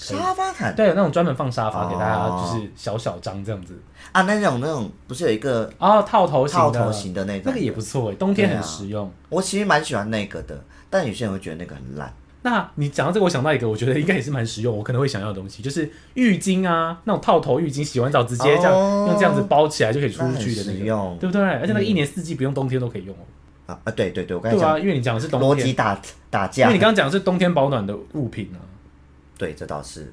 [0.00, 3.78] 沙发毯对，有那种专门放沙发给大家，哦就是小小张这样子。
[4.12, 9.12] 啊，那种那种不是有一个哦，套头型的，套头型的那种，那个也不错哎，冬天很实用。
[9.28, 12.12] 我其实蛮喜欢那个的，但有些人会觉得那个很烂。
[12.42, 21.42] 那你讲到这个，我想到一个，我觉得应该也是蛮实用，我可能会想要的东西，就是浴巾啊，那种套头浴巾，洗完澡直接这样、哦用这样子包起来就可以出去的那个，实用对不对？
[21.42, 23.20] 而且那个一年四季不用冬天都可以用哦。
[23.66, 28.58] 啊啊，对对对，我刚才对啊，讲因为你讲的是冬天，打打因架为你，刚刚讲的是冬天保暖的物品啊。
[29.40, 30.12] 对，这倒是。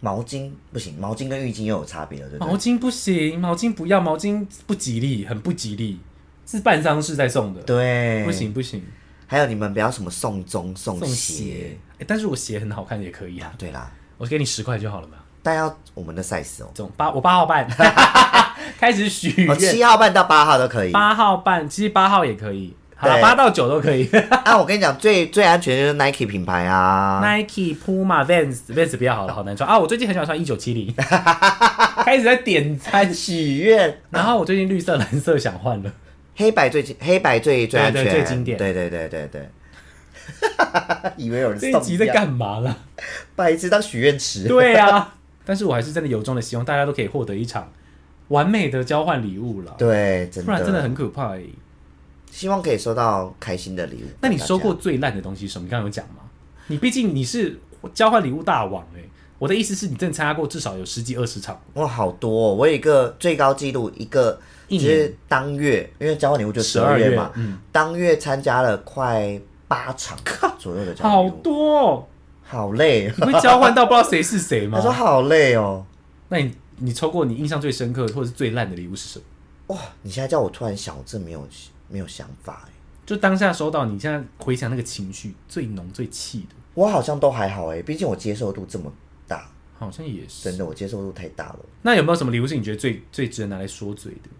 [0.00, 2.50] 毛巾不行，毛巾跟浴巾又有差别了，对不对？
[2.50, 6.00] 毛巾不行，毛巾不要，毛巾不吉利，很不吉利，
[6.46, 8.52] 是办丧事在送的，对，不行。
[8.54, 8.82] 不行。
[9.26, 15.18] 还有你们不要什么送钟、送送鞋但是我鞋很好看也可以啊，对啦，我给你十块就好了嘛。
[15.42, 16.70] 但要我们的 size 哦。
[16.74, 17.66] 总八我八号半，
[18.80, 20.90] 开始许哦，愿，七号半到八号都可以。
[20.90, 22.74] 八号半，其实八号也可以，
[23.04, 24.08] 好了，八到九都可以。
[24.44, 27.20] 啊，我跟你讲，最最安全就是 Nike 品牌啊。
[27.22, 29.78] Nike、Puma、Vans、Vans 比较好了，好难穿啊！
[29.78, 30.92] 我最近很喜欢穿一九七零，
[32.04, 33.12] 开始在点餐。
[33.12, 35.92] 许愿，然后我最近绿色、蓝色想换了，
[36.36, 39.48] 黑白最黑白最最安全，最经典对对对对对。
[41.16, 42.74] 以为有人这一集在干嘛啦？
[43.36, 44.48] 白痴当许愿池。
[44.48, 47.70] 对啊，但是我还是真的由衷的希望大家都可以获得一场
[48.28, 51.44] 完美的交换礼物了，对，真的，不然真的很可怕欸。
[52.34, 54.06] 希望可以收到开心的礼物。
[54.20, 55.66] 那你收过最烂的东西是什么？
[55.66, 56.16] 你刚刚有讲吗？
[56.66, 57.56] 你毕竟你是
[57.94, 59.00] 交换礼物大王哎、
[59.38, 62.54] 我的意思是你真的参加过至少有十几二十场，哇，好多、哦！
[62.54, 64.36] 我有一个最高纪录，一个
[64.68, 70.18] 就是当月，因为交换礼物就十12月二月嘛，嗯当月参加了快八场
[70.58, 72.06] 左右的交换好礼物，多、哦，
[72.42, 73.12] 好累。
[73.16, 74.82] 你会交换到不知道谁是谁吗他？
[74.90, 75.86] 说好累哦，
[76.30, 79.76] 那你你抽过你印象最深刻或者是最烂的礼物是什么？
[79.76, 79.80] 哇！
[80.02, 81.46] 你现在叫我突然想，我真没有
[81.88, 82.70] 没有想法哎。
[83.06, 88.90] 就当下收到，你现在回想那个情绪最浓最气的，我好像都还好哎，毕竟我接受度这么
[89.28, 89.46] 大，
[89.78, 90.44] 好像也是。
[90.44, 91.58] 真的我接受度太大了。
[91.82, 94.30] 那有没有什么礼物是你觉得最最值得拿来说嘴的？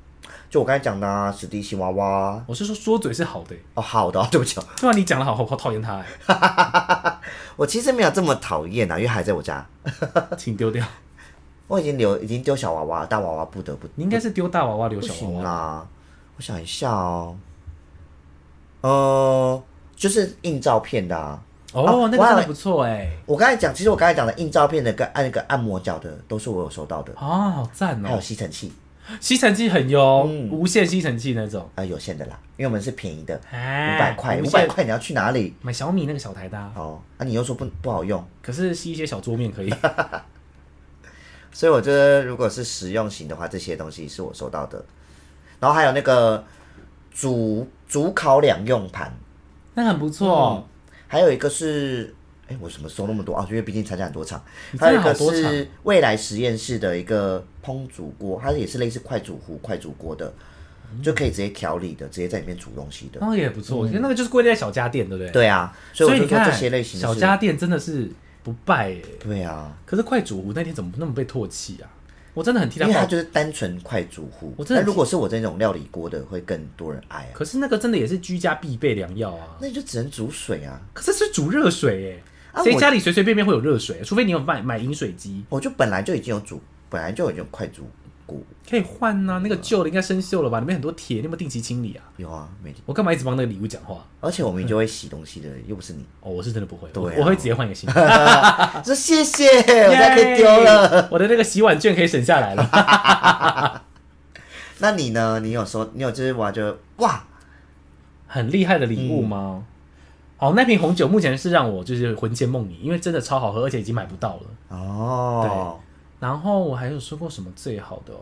[0.48, 7.18] 就我刚才讲的啊，史迪奇娃娃我是说说嘴是好的、欸，哦，好的、哦， 对不起哦，对啊，你讲的好好好讨厌他、欸，
[7.56, 9.66] 我其实没有这么讨厌啊，因为还在我家，
[10.38, 10.86] 请丢掉。
[11.66, 15.42] 我已经留已经丢小娃娃了，大娃娃不得不你应该是丢大娃娃留不小娃娃。
[15.42, 15.88] 啦。
[16.36, 17.36] 我想一下哦，
[18.80, 19.62] 呃，
[19.94, 21.42] 就是印照片的啊。
[21.72, 28.20] 哦，哦那个真的不错哎、我刚才讲，其实我刚才讲的印照片的跟按那个按摩脚的，都是我有收到的，哦，好赞哦还有哦！
[28.20, 28.72] 吸尘器，
[29.20, 35.52] 吸尘器很优，嗯无线吸尘器那种，啊、有线的啦，因为我们是便宜的，五哎百块，五百块你要去哪里？
[35.62, 39.74] 买小米那个小台的啊、哦，啊，你又说不不好用，可是吸一些小桌面可以。
[41.50, 44.84] 所以我觉得如果是实用型的话，这些东西是我收到的。
[45.64, 46.44] 然后还有那个
[47.10, 49.10] 煮煮烤两用盘，
[49.72, 50.68] 那很不错，
[51.08, 52.14] 还有一个是，
[52.48, 53.46] 哎，我什么收那么多啊？
[53.48, 54.44] 因为毕竟参加很多场。
[54.72, 60.30] 你还有一个是未来实验室的一个烹煮锅，它也是类似快煮壶、快煮锅的，
[61.02, 63.18] 就可以直接调理的，直接在里面煮东西的。
[63.22, 63.78] 那个也不错。
[63.78, 65.30] 我觉得那个就是归类在小家电，对不对？。
[65.30, 68.10] 嗯对啊，所以你看这些类型的小家电真的是
[68.42, 69.02] 不败哎。
[69.18, 71.88] 对啊，可是快煮壶那天怎么那么被唾弃啊？
[72.34, 72.86] 我真的很替他。
[72.86, 74.52] 因为他就是单纯快煮壶。
[74.56, 77.32] 我真的那如果是我这种料理锅的，会更多人爱啊。
[77.32, 79.56] 可是那个真的也是居家必备良药啊。
[79.60, 80.78] 那你就只能煮水啊。
[80.92, 82.20] 可是是煮热水
[82.52, 84.00] 啊哎，谁我家里随随便便会有热水？
[84.04, 87.82] 除非你有买买饮水机，我就本来就已经有煮，本来就已经有快煮
[88.26, 88.38] 锅。
[88.68, 89.40] 可以换呐。
[89.42, 90.60] 那个旧的应该生锈了吧？
[90.60, 92.04] 里面很多铁，你有没有定期清理啊？
[92.16, 92.74] 有啊，没。
[92.86, 94.04] 我干嘛一直帮那个礼物讲话？
[94.20, 96.04] 而且我明明就会洗东西的人，又不是你。
[96.20, 97.94] 哦，我是真的不会，对啊我我会直接换一个新的。
[98.84, 99.46] 说谢谢，
[99.86, 101.08] 我现在可以丢了。
[101.12, 103.82] 我的那个洗碗券可以省下来了。
[104.78, 105.40] 那你呢？
[105.40, 107.24] 你有说你有就是我就哇，
[108.26, 109.64] 很厉害的礼物吗？
[110.36, 114.76] 好，那瓶红酒目前是让我就是魂牵梦萦，因为真的超好喝，而且已经买不到了。
[114.76, 115.78] 哦，
[116.20, 118.18] 然后我还有收过什么最好的哦？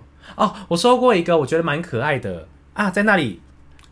[0.47, 2.47] 哦我收过一个我觉得蛮可爱的。
[2.75, 3.41] 啊，在那里。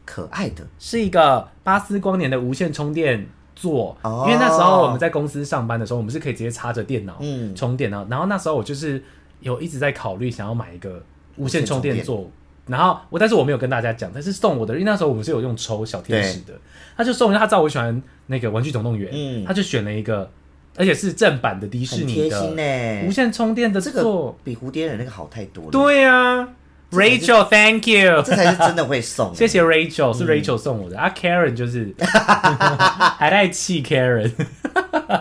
[0.06, 3.24] 可爱的是一个巴斯光年的无线充电
[3.54, 4.24] 座，哦。
[4.26, 7.54] 因为那时候我们在公司上班的时候，我们是可以直接插着电脑嗯。
[7.54, 8.06] 充电的。
[8.10, 9.00] 然后那时候我就是
[9.38, 11.00] 有一直在考虑想要买一个
[11.36, 12.28] 无线充电座。
[12.66, 16.54] 然后我，但是我没有跟大家讲，但是送我的，因为那时候我们是有用抽小天使的，
[16.96, 19.44] 他就送我，他知道我喜欢那个玩具总动员，嗯。
[19.44, 20.28] 他就选了一个，
[20.76, 23.12] 而且是正版的迪士尼很贴心的无呢。
[23.12, 25.70] 线充电的这个，比蝴蝶人那个好太多了。
[25.70, 26.48] 对呀、
[26.90, 29.34] Rachel，Thank you，这才是真的会送。
[29.34, 31.12] 谢谢 Rachel，是 Rachel 送我的、啊。
[31.16, 34.30] Karen 就是 还在气 Karen，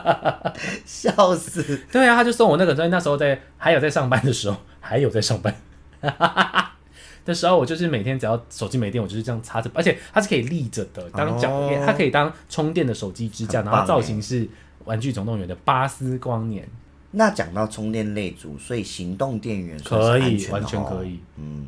[0.85, 1.81] 笑死。
[1.91, 5.53] 对啊，他就送我那个，所以那时候在还有在上班的时候，还有在上班
[7.25, 14.45] 的时候，我就是每天只要手机没电，我就是这样插着，而且它是可以立着的，当脚、哦它可以当充电的手机支架，然后造型是
[14.85, 16.67] 《玩具总动员》的巴斯光年，
[17.11, 21.67] 那讲到充电类组，所以行动电源可以完全哦可以，嗯，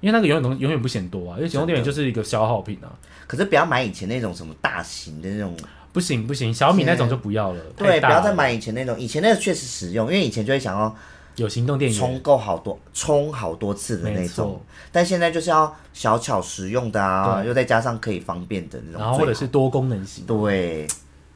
[0.00, 2.90] 因为那个永远永永远不嫌多啊，因为行动电源就是一个消耗品啊。
[3.26, 5.56] 可是不要买以前那种什么大型的那种，
[5.92, 10.94] 不行不行，小米那种就不要了，对，不要再买以前那种，以前那个确实实用，因为以前就会想要
[11.36, 20.86] 有行动电源，充够好多，充好多次的那种，但现在就是要小巧实用的啊，又再加上可以方便的那种，然后或者是多功能型，对，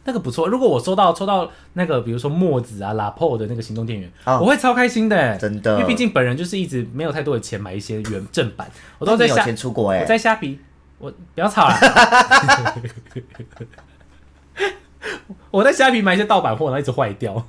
[0.06, 0.48] 那个不错。
[0.48, 5.74] 如果我收到抽到那个，比如说墨子啊、拉 PO 的那个行动电源，哦我会超开心的欸，真的。
[5.74, 10.58] 因为毕竟本人就是一直没有太多的钱买一些原正版，我都那你有在虾，钱出国哎、我在虾皮，
[10.98, 11.78] 我不要吵啦。
[15.50, 17.44] 我在虾皮买一些盗版货，然后一直坏掉，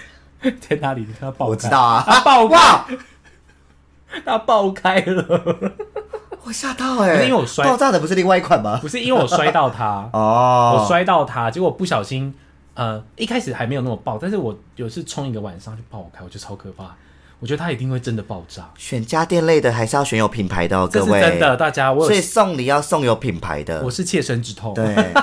[0.60, 1.06] 在哪里？
[1.20, 2.86] 它爆开，我知道啊，它爆开，哇，
[4.24, 5.40] 它爆开了，
[6.50, 8.76] 我吓到哎、不是因为我摔爆炸的不是另外一款吗？
[8.82, 12.34] 不是因为我摔到它， 哦，我摔到它，结果不小心，
[12.74, 16.92] 呃，一开始还没有那么爆，但是我有一次冲一个晚上就爆开，我觉得超可怕。
[17.38, 21.20] 我觉得它一定会真的爆炸，选家电类的还是要选有品牌的哦，各位。
[21.20, 23.80] 真的，大家我所以送礼要送有品牌的。
[23.84, 25.14] 我是切身之痛，对，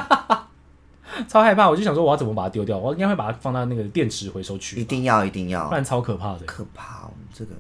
[1.28, 6.40] 超害怕，我就想说我要怎么把它丢掉，我应该会把它放到那个电池回收区，一定要一定要不，然超可怕的。
[6.46, 7.12] 可怕哦！
[7.34, 7.52] 这个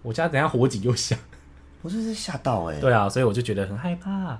[0.00, 1.18] 我家等下火警又响，
[1.86, 2.80] 我真是吓到哎。
[2.80, 4.36] 对啊，所以我就觉得很害怕。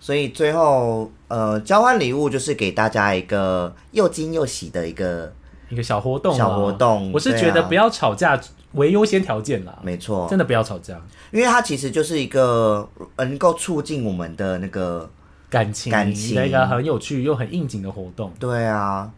[0.00, 5.32] 所以最后呃，交换礼物就是给大家一个又惊又喜的一个，
[5.68, 8.40] 一个小活动啦，小活动我是觉得不要吵架
[8.74, 11.00] 为优先条件啦，没错，真的不要吵架，
[11.32, 15.10] 因为它其实就是一个能够促进我们的那个，
[15.50, 16.36] 感情感情。
[16.36, 19.10] 的一个很有趣又很应景的活动，对啊，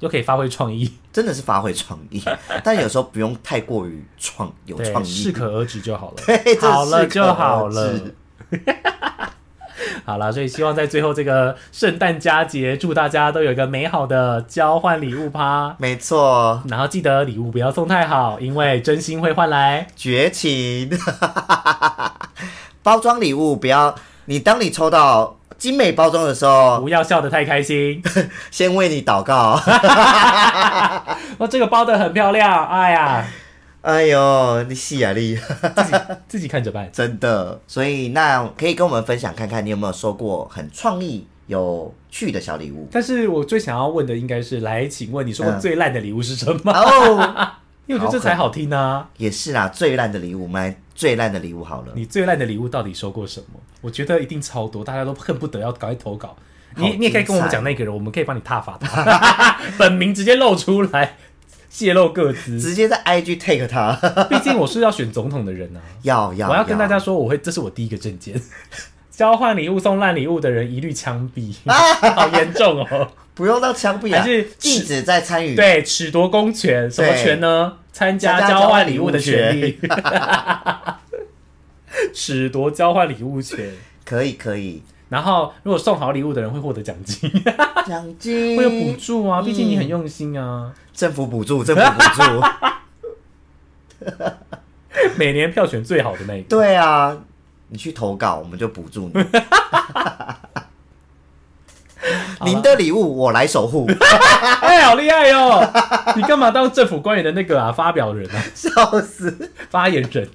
[0.00, 2.22] 又可以发挥创意，真的是发挥创意，
[2.62, 6.16] 但有时候不用太过于创有对，创意，适可而止就好了。
[6.26, 8.00] 对，好了就好了。
[10.04, 15.74] 好了，所以希望在最后这个圣诞佳节，祝大家都有一个美好的交换礼物趴。
[15.78, 19.86] 没错，然后记得礼物不要送太好，因为真心会换来。
[19.94, 20.90] 绝情。
[22.82, 23.94] 包装礼物不要，
[24.24, 28.00] 你当你抽到精美包装的时候，不要笑得太开心。
[28.50, 29.60] 先为你祷告。
[31.36, 33.26] 哦，这个包的很漂亮，哎呀，
[33.82, 35.38] 哎呦，你戏啊你，
[36.28, 36.88] 自己看着办。
[36.92, 37.60] 真的。
[37.66, 42.88] 所以那可以跟我们分享看看，你有没有收过很创意、有趣的小礼物？
[42.92, 46.72] 但是我最想要问的应该是，来，请问你收过嗯最烂的礼物是什么？
[46.72, 47.48] 哦，
[47.88, 49.08] 因为我觉得这才好听啊。
[49.16, 51.92] 也是啦，最烂的礼物，我们来最烂的礼物好了。
[51.96, 53.58] 你最烂的礼物到底收过什么？
[53.80, 56.36] 我觉得一定超多，大家都恨不得要赶快投稿。
[56.76, 61.16] 你你也可以跟我们讲那个人，我们可以帮你踏伐他， 本名直接露出来，
[61.70, 62.60] 泄露个资。
[62.60, 63.94] 直接在 IG take 他，
[64.28, 68.38] 毕竟我是要选总统的人啊， 要要，我要跟大家说，我会这是我第一个证件。
[69.18, 73.10] 交换礼物送烂礼物的人一律枪毙， 好严重哦！
[73.34, 75.56] 不用到枪毙啊，还是禁止再参与。
[75.56, 77.78] 对，褫夺公权，什么对权呢？
[77.92, 79.76] 参加交换礼物的权交利，
[82.14, 83.68] 褫夺交换礼物权。
[84.04, 87.28] 可以可以，然后，如果送好礼物的人会获得奖金，
[87.88, 90.72] 奖金 会有补助啊，毕竟你很嗯用心啊。
[90.94, 92.40] 政府补助，政府补助。
[95.16, 97.18] 每年票选最好的那一个，对啊，
[97.68, 99.24] 你去投稿，我们就补助你。
[102.44, 103.86] 您的礼物我来守护，
[104.62, 105.60] 哎，好厉害哟！
[106.16, 107.72] 你干嘛当政府官员的那个啊？
[107.72, 109.52] 发表人啊， 笑死！
[109.68, 110.30] 发言人。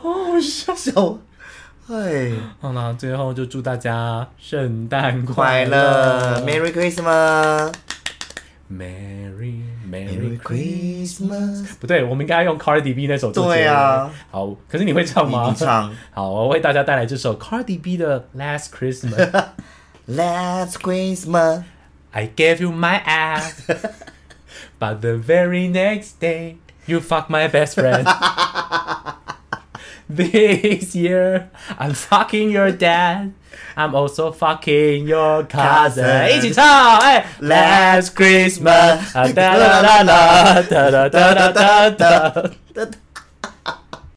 [0.00, 0.74] 哦笑。
[0.74, 1.18] 笑，
[1.88, 7.72] 哎，好了，最后就祝大家圣诞快乐乐，Merry Christmas，Merry
[8.71, 10.39] ，Merry Merry。
[10.39, 11.65] Christmas。
[11.79, 15.55] 不对，我们应该用 Cardi B 那首做结尾对啊，好，可是你会唱吗你你？
[15.55, 19.45] 唱好，我为大家带来这首 Cardi B 的 Last Christmas。
[20.07, 21.63] Last Christmas，
[22.11, 23.63] I gave you my ass,
[24.79, 28.05] but the very next day you fuck my best friend.
[30.07, 33.33] this year I'm fucking your dad.
[33.75, 36.03] I'm also fucking your cousin.
[36.03, 42.33] Cousin 一起唱，哎，Last Christmas，啊哒啦啦啦，哒哒哒哒哒哒。